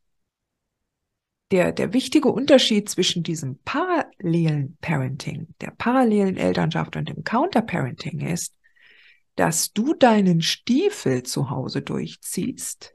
der, 1.50 1.72
der 1.72 1.92
wichtige 1.92 2.28
Unterschied 2.28 2.88
zwischen 2.88 3.22
diesem 3.22 3.58
parallelen 3.58 4.76
Parenting, 4.80 5.54
der 5.60 5.70
parallelen 5.70 6.36
Elternschaft 6.36 6.96
und 6.96 7.08
dem 7.08 7.22
Counterparenting 7.22 8.20
ist, 8.20 8.58
dass 9.36 9.72
du 9.72 9.94
deinen 9.94 10.40
Stiefel 10.42 11.22
zu 11.22 11.50
Hause 11.50 11.82
durchziehst 11.82 12.94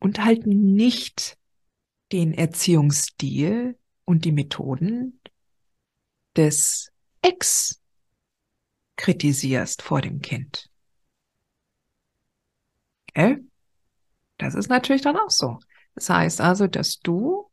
und 0.00 0.24
halt 0.24 0.46
nicht 0.46 1.36
den 2.12 2.32
Erziehungsstil 2.32 3.78
und 4.04 4.24
die 4.24 4.32
Methoden 4.32 5.20
des 6.36 6.92
Ex 7.22 7.82
kritisierst 8.96 9.82
vor 9.82 10.00
dem 10.00 10.20
Kind. 10.20 10.70
Okay? 13.10 13.38
Das 14.38 14.54
ist 14.54 14.68
natürlich 14.68 15.02
dann 15.02 15.16
auch 15.16 15.30
so. 15.30 15.58
Das 15.94 16.10
heißt 16.10 16.40
also, 16.40 16.66
dass 16.66 17.00
du 17.00 17.50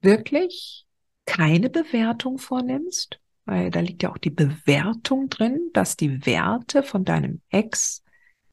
wirklich 0.00 0.86
keine 1.26 1.70
Bewertung 1.70 2.38
vornimmst, 2.38 3.20
weil 3.44 3.70
da 3.70 3.80
liegt 3.80 4.02
ja 4.02 4.10
auch 4.10 4.18
die 4.18 4.30
Bewertung 4.30 5.28
drin, 5.28 5.70
dass 5.72 5.96
die 5.96 6.24
Werte 6.26 6.82
von 6.82 7.04
deinem 7.04 7.40
Ex 7.50 8.02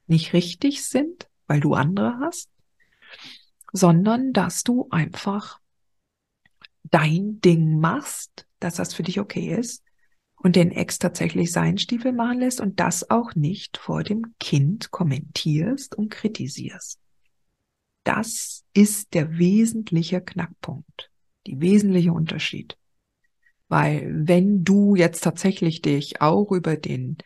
nicht 0.08 0.34
richtig 0.34 0.84
sind, 0.84 1.30
weil 1.48 1.60
du 1.60 1.74
andere 1.74 2.20
hast, 2.20 2.50
sondern 3.72 4.34
dass 4.34 4.64
du 4.64 4.88
einfach 4.90 5.60
dein 6.84 7.40
Ding 7.42 7.80
machst, 7.80 8.48
dass 8.60 8.76
das 8.76 8.94
für 8.94 9.04
dich 9.04 9.20
okay 9.20 9.56
ist 9.56 9.84
und 10.36 10.56
den 10.56 10.72
Ex 10.72 11.00
tatsächlich 11.00 11.52
seinen 11.52 11.78
Stiefel 11.78 12.14
machen 12.14 12.40
lässt 12.40 12.62
und 12.62 12.80
das 12.80 13.10
auch 13.10 13.36
nicht 13.36 13.78
vor 13.78 14.04
dem 14.04 14.34
Kind 14.40 14.92
kommentierst 14.92 15.96
und 15.96 16.10
kritisierst. 16.10 16.99
Das 18.04 18.66
ist 18.74 19.14
der 19.14 19.38
wesentliche 19.38 20.22
Knackpunkt, 20.22 21.12
die 21.48 21.60
wesentliche 21.62 22.14
Unterschied. 22.14 22.78
Weil 23.68 24.10
wenn 24.12 24.64
du 24.64 24.96
jetzt 24.96 25.22
tatsächlich 25.22 25.82
dich 25.82 26.22
auch 26.22 26.52
über 26.52 26.76
den 26.76 27.18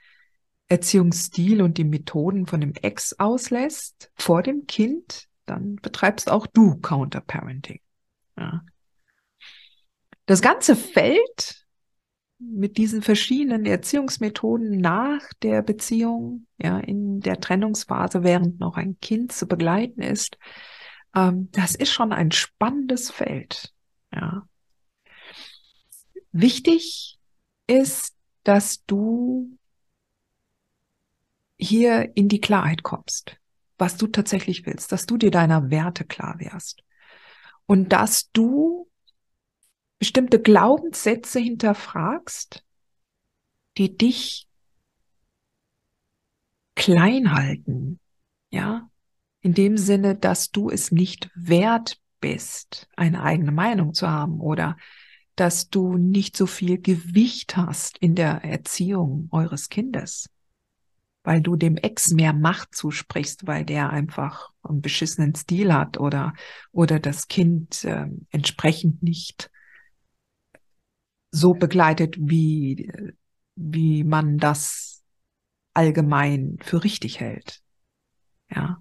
Erziehungsstil 0.67 1.61
und 1.61 1.77
die 1.77 1.83
Methoden 1.83 2.47
von 2.47 2.59
dem 2.59 2.73
Ex 2.73 3.19
auslässt 3.19 4.11
vor 4.15 4.43
dem 4.43 4.65
Kind, 4.65 5.27
dann 5.45 5.75
betreibst 5.77 6.29
auch 6.29 6.47
du 6.47 6.77
Counterparenting. 6.77 7.79
Ja. 8.37 8.63
Das 10.25 10.41
ganze 10.41 10.75
Feld 10.75 11.62
mit 12.51 12.77
diesen 12.77 13.01
verschiedenen 13.01 13.65
Erziehungsmethoden 13.65 14.77
nach 14.77 15.21
der 15.41 15.61
Beziehung, 15.61 16.47
ja, 16.57 16.79
in 16.79 17.19
der 17.19 17.39
Trennungsphase, 17.39 18.23
während 18.23 18.59
noch 18.59 18.77
ein 18.77 18.99
Kind 18.99 19.31
zu 19.31 19.47
begleiten 19.47 20.01
ist, 20.01 20.37
ähm, 21.15 21.49
das 21.51 21.75
ist 21.75 21.91
schon 21.91 22.11
ein 22.11 22.31
spannendes 22.31 23.11
Feld. 23.11 23.73
Ja. 24.13 24.47
Wichtig 26.31 27.19
ist, 27.67 28.15
dass 28.43 28.83
du 28.85 29.57
hier 31.57 32.11
in 32.15 32.27
die 32.27 32.41
Klarheit 32.41 32.83
kommst, 32.83 33.37
was 33.77 33.97
du 33.97 34.07
tatsächlich 34.07 34.65
willst, 34.65 34.91
dass 34.91 35.05
du 35.05 35.17
dir 35.17 35.31
deiner 35.31 35.69
Werte 35.69 36.03
klar 36.03 36.35
wärst 36.39 36.83
und 37.65 37.89
dass 37.89 38.31
du 38.31 38.89
bestimmte 40.03 40.41
Glaubenssätze 40.41 41.39
hinterfragst, 41.39 42.65
die 43.77 43.95
dich 43.95 44.49
klein 46.75 47.33
halten, 47.33 48.01
ja, 48.49 48.89
in 49.39 49.53
dem 49.53 49.77
Sinne, 49.77 50.17
dass 50.17 50.51
du 50.51 50.69
es 50.69 50.91
nicht 50.91 51.31
wert 51.35 52.01
bist, 52.19 52.89
eine 52.97 53.23
eigene 53.23 53.53
Meinung 53.53 53.93
zu 53.93 54.09
haben 54.09 54.41
oder 54.41 54.75
dass 55.37 55.69
du 55.69 55.95
nicht 55.95 56.35
so 56.35 56.47
viel 56.47 56.81
Gewicht 56.81 57.55
hast 57.55 57.97
in 57.99 58.13
der 58.13 58.43
Erziehung 58.43 59.29
eures 59.31 59.69
Kindes, 59.69 60.29
weil 61.23 61.39
du 61.39 61.55
dem 61.55 61.77
Ex 61.77 62.09
mehr 62.09 62.33
Macht 62.33 62.75
zusprichst, 62.75 63.47
weil 63.47 63.63
der 63.63 63.89
einfach 63.91 64.51
einen 64.63 64.81
beschissenen 64.81 65.33
Stil 65.33 65.73
hat 65.73 65.97
oder, 65.97 66.33
oder 66.73 66.99
das 66.99 67.29
Kind 67.29 67.85
äh, 67.85 68.07
entsprechend 68.31 69.01
nicht 69.01 69.49
so 71.33 71.55
begleitet, 71.55 72.15
wie, 72.19 72.93
wie 73.55 74.03
man 74.03 74.37
das 74.37 75.03
allgemein 75.73 76.59
für 76.61 76.83
richtig 76.83 77.19
hält. 77.19 77.61
Ja. 78.51 78.79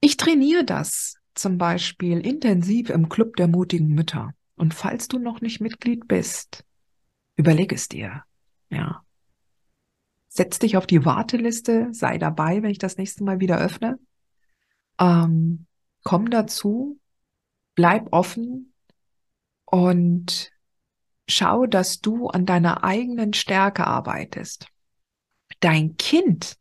Ich 0.00 0.16
trainiere 0.16 0.64
das 0.64 1.16
zum 1.34 1.58
Beispiel 1.58 2.24
intensiv 2.24 2.90
im 2.90 3.08
Club 3.08 3.34
der 3.34 3.48
mutigen 3.48 3.88
Mütter. 3.88 4.30
Und 4.54 4.72
falls 4.72 5.08
du 5.08 5.18
noch 5.18 5.40
nicht 5.40 5.60
Mitglied 5.60 6.06
bist, 6.06 6.64
überleg 7.34 7.72
es 7.72 7.88
dir. 7.88 8.22
Ja. 8.70 9.02
Setz 10.28 10.60
dich 10.60 10.76
auf 10.76 10.86
die 10.86 11.04
Warteliste, 11.04 11.88
sei 11.90 12.18
dabei, 12.18 12.62
wenn 12.62 12.70
ich 12.70 12.78
das 12.78 12.98
nächste 12.98 13.24
Mal 13.24 13.40
wieder 13.40 13.58
öffne. 13.58 13.98
Ähm, 15.00 15.66
komm 16.04 16.30
dazu, 16.30 17.00
bleib 17.74 18.12
offen 18.12 18.72
und 19.70 20.50
schau, 21.28 21.66
dass 21.66 22.00
du 22.00 22.28
an 22.28 22.46
deiner 22.46 22.84
eigenen 22.84 23.34
Stärke 23.34 23.86
arbeitest. 23.86 24.68
Dein 25.60 25.96
Kind 25.96 26.56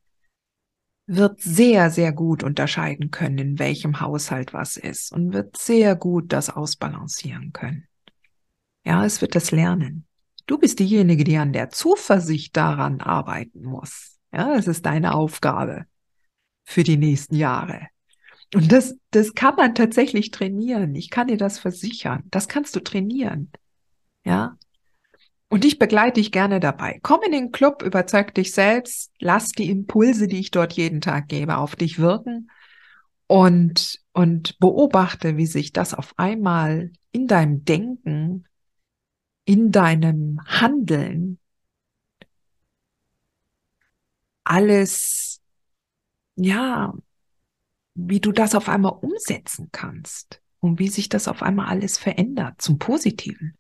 wird 1.06 1.39
sehr, 1.39 1.89
sehr 1.89 2.12
gut 2.12 2.43
unterscheiden 2.43 3.12
können, 3.12 3.38
in 3.38 3.60
welchem 3.60 4.02
Haushalt 4.02 4.54
was 4.54 4.76
ist 4.76 5.13
und 5.13 5.32
wird 5.32 5.58
sehr 5.58 5.96
gut 5.96 6.34
das 6.34 6.50
ausbalancieren 6.50 7.54
können. 7.54 7.88
Ja, 8.86 9.06
es 9.06 9.22
wird 9.22 9.36
das 9.36 9.52
lernen. 9.52 10.06
Du 10.46 10.58
bist 10.58 10.80
diejenige, 10.80 11.24
die 11.24 11.38
an 11.38 11.54
der 11.54 11.70
Zuversicht 11.70 12.56
daran 12.56 13.02
arbeiten 13.02 13.63
muss. 13.63 14.17
Ja, 14.34 14.56
es 14.56 14.67
ist 14.67 14.86
deine 14.86 15.13
Aufgabe 15.13 15.86
für 16.65 16.84
die 16.84 16.98
nächsten 16.98 17.36
Jahre. 17.36 17.88
Und 18.53 18.71
das, 18.71 18.95
das 19.12 19.33
kann 19.33 19.55
man 19.55 19.75
tatsächlich 19.75 20.31
trainieren. 20.31 20.95
Ich 20.95 21.10
kann 21.10 21.27
dir 21.27 21.38
das 21.38 21.60
versichern. 21.60 22.23
Das 22.31 22.47
kannst 22.47 22.75
du 22.75 22.79
trainieren. 22.79 23.51
Ja, 24.25 24.57
und 25.49 25.63
ich 25.63 25.79
begleite 25.79 26.19
dich 26.19 26.31
gerne 26.31 26.60
dabei. 26.60 26.99
Komm 27.03 27.21
in 27.25 27.31
den 27.31 27.51
Club, 27.51 27.81
überzeug 27.81 28.33
dich 28.33 28.53
selbst, 28.53 29.13
lass 29.19 29.49
die 29.49 29.69
Impulse, 29.69 30.27
die 30.27 30.39
ich 30.39 30.51
dort 30.51 30.73
jeden 30.73 30.99
Tag 30.99 31.29
gebe, 31.29 31.57
auf 31.57 31.75
dich 31.75 31.99
wirken 31.99 32.51
und, 33.27 33.99
und 34.12 34.60
beobachte, 34.60 35.38
wie 35.38 35.45
sich 35.45 35.71
das 35.71 35.93
auf 35.93 36.13
einmal 36.17 36.91
in 37.13 37.27
deinem 37.27 37.63
Denken, 37.63 38.45
in 39.45 39.71
deinem 39.71 40.41
Handeln 40.45 41.39
alles, 44.43 45.41
ja, 46.36 46.93
wie 47.97 48.19
du 48.19 48.31
das 48.31 48.55
auf 48.55 48.69
einmal 48.69 48.93
umsetzen 49.01 49.69
kannst 49.71 50.41
und 50.60 50.79
wie 50.79 50.88
sich 50.88 51.10
das 51.10 51.27
auf 51.27 51.41
einmal 51.41 51.67
alles 51.67 51.97
verändert 51.97 52.62
zum 52.62 52.79
Positiven 52.79 53.57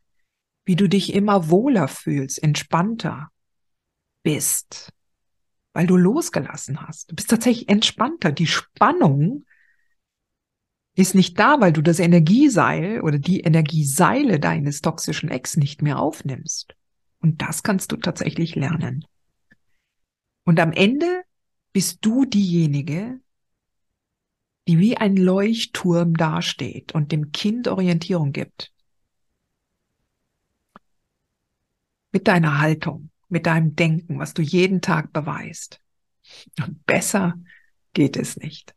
wie 0.67 0.75
du 0.75 0.89
dich 0.89 1.13
immer 1.13 1.49
wohler 1.49 1.87
fühlst, 1.87 2.43
entspannter 2.43 3.31
bist, 4.21 4.91
weil 5.73 5.87
du 5.87 5.95
losgelassen 5.95 6.85
hast. 6.85 7.09
Du 7.09 7.15
bist 7.15 7.29
tatsächlich 7.29 7.69
entspannter. 7.69 8.33
Die 8.33 8.47
Spannung, 8.47 9.45
ist 10.95 11.15
nicht 11.15 11.39
da, 11.39 11.61
weil 11.61 11.71
du 11.71 11.81
das 11.81 11.99
Energieseil 11.99 13.01
oder 13.01 13.19
die 13.19 13.41
Energieseile 13.41 14.39
deines 14.39 14.81
toxischen 14.81 15.29
Ex 15.29 15.55
nicht 15.55 15.83
mehr 15.83 15.99
aufnimmst. 15.99 16.75
Und 17.19 17.41
das 17.43 17.61
kannst 17.61 17.91
du 17.91 17.97
tatsächlich 17.97 18.55
lernen. 18.55 19.05
Und 20.43 20.59
am 20.59 20.73
Ende 20.73 21.21
bist 21.71 21.99
du 22.01 22.25
diejenige, 22.25 23.19
die 24.67 24.79
wie 24.79 24.97
ein 24.97 25.15
Leuchtturm 25.15 26.15
dasteht 26.15 26.93
und 26.93 27.11
dem 27.11 27.31
Kind 27.31 27.67
Orientierung 27.67 28.33
gibt. 28.33 28.73
Mit 32.11 32.27
deiner 32.27 32.59
Haltung, 32.59 33.09
mit 33.29 33.45
deinem 33.45 33.75
Denken, 33.75 34.19
was 34.19 34.33
du 34.33 34.41
jeden 34.41 34.81
Tag 34.81 35.13
beweist. 35.13 35.79
Und 36.59 36.85
besser 36.85 37.35
geht 37.93 38.17
es 38.17 38.37
nicht. 38.37 38.75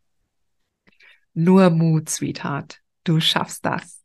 Nur 1.35 1.71
Mut, 1.71 2.09
Sweetheart. 2.09 2.81
Du 3.05 3.21
schaffst 3.21 3.65
das. 3.65 4.01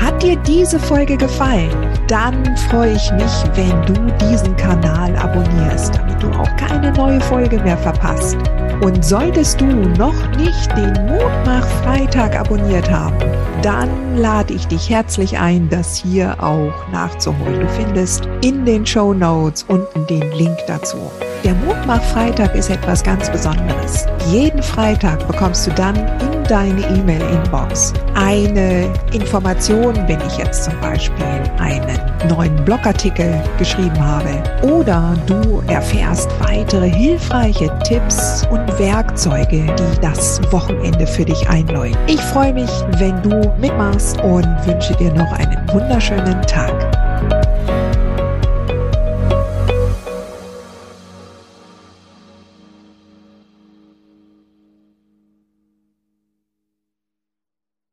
Hat 0.00 0.22
dir 0.22 0.36
diese 0.36 0.78
Folge 0.78 1.16
gefallen? 1.16 1.70
Dann 2.08 2.56
freue 2.56 2.94
ich 2.94 3.10
mich, 3.12 3.32
wenn 3.56 3.82
du 3.86 3.94
diesen 4.28 4.56
Kanal 4.56 5.16
abonnierst, 5.16 5.98
du 6.26 6.38
auch 6.38 6.56
keine 6.56 6.92
neue 6.92 7.20
Folge 7.20 7.58
mehr 7.60 7.78
verpasst. 7.78 8.36
Und 8.82 9.04
solltest 9.04 9.60
du 9.60 9.66
noch 9.66 10.14
nicht 10.36 10.76
den 10.76 10.92
Mutmach 11.06 11.66
Freitag 11.82 12.38
abonniert 12.38 12.90
haben, 12.90 13.16
dann 13.62 14.16
lade 14.16 14.52
ich 14.52 14.66
dich 14.66 14.90
herzlich 14.90 15.38
ein, 15.38 15.68
das 15.70 15.96
hier 15.96 16.36
auch 16.42 16.74
nachzuholen. 16.92 17.60
Du 17.60 17.68
findest 17.68 18.28
in 18.42 18.64
den 18.64 18.84
Show 18.84 19.14
Notes 19.14 19.64
unten 19.68 20.06
den 20.06 20.30
Link 20.32 20.58
dazu. 20.66 20.98
Der 21.44 21.54
Mutmach-Freitag 21.54 22.54
ist 22.54 22.70
etwas 22.70 23.02
ganz 23.02 23.30
Besonderes. 23.30 24.06
Jeden 24.30 24.62
Freitag 24.62 25.26
bekommst 25.26 25.66
du 25.66 25.70
dann 25.72 25.96
in 25.96 26.44
deine 26.48 26.80
E-Mail-Inbox 26.80 27.92
eine 28.14 28.92
Information, 29.12 29.94
wenn 30.06 30.20
ich 30.26 30.38
jetzt 30.38 30.64
zum 30.64 30.78
Beispiel 30.80 31.42
einen 31.58 31.98
neuen 32.28 32.54
Blogartikel 32.64 33.42
geschrieben 33.58 33.98
habe. 33.98 34.42
Oder 34.62 35.14
du 35.26 35.62
erfährst 35.68 36.28
weitere 36.40 36.90
hilfreiche 36.90 37.70
Tipps 37.84 38.46
und 38.50 38.66
Werkzeuge, 38.78 39.64
die 39.64 40.00
das 40.00 40.40
Wochenende 40.52 41.06
für 41.06 41.24
dich 41.24 41.48
einläuten. 41.48 41.98
Ich 42.06 42.20
freue 42.20 42.54
mich, 42.54 42.70
wenn 42.98 43.20
du 43.22 43.52
mitmachst 43.60 44.20
und 44.22 44.46
wünsche 44.66 44.94
dir 44.96 45.12
noch 45.12 45.32
einen 45.32 45.58
wunderschönen 45.72 46.42
Tag. 46.42 47.05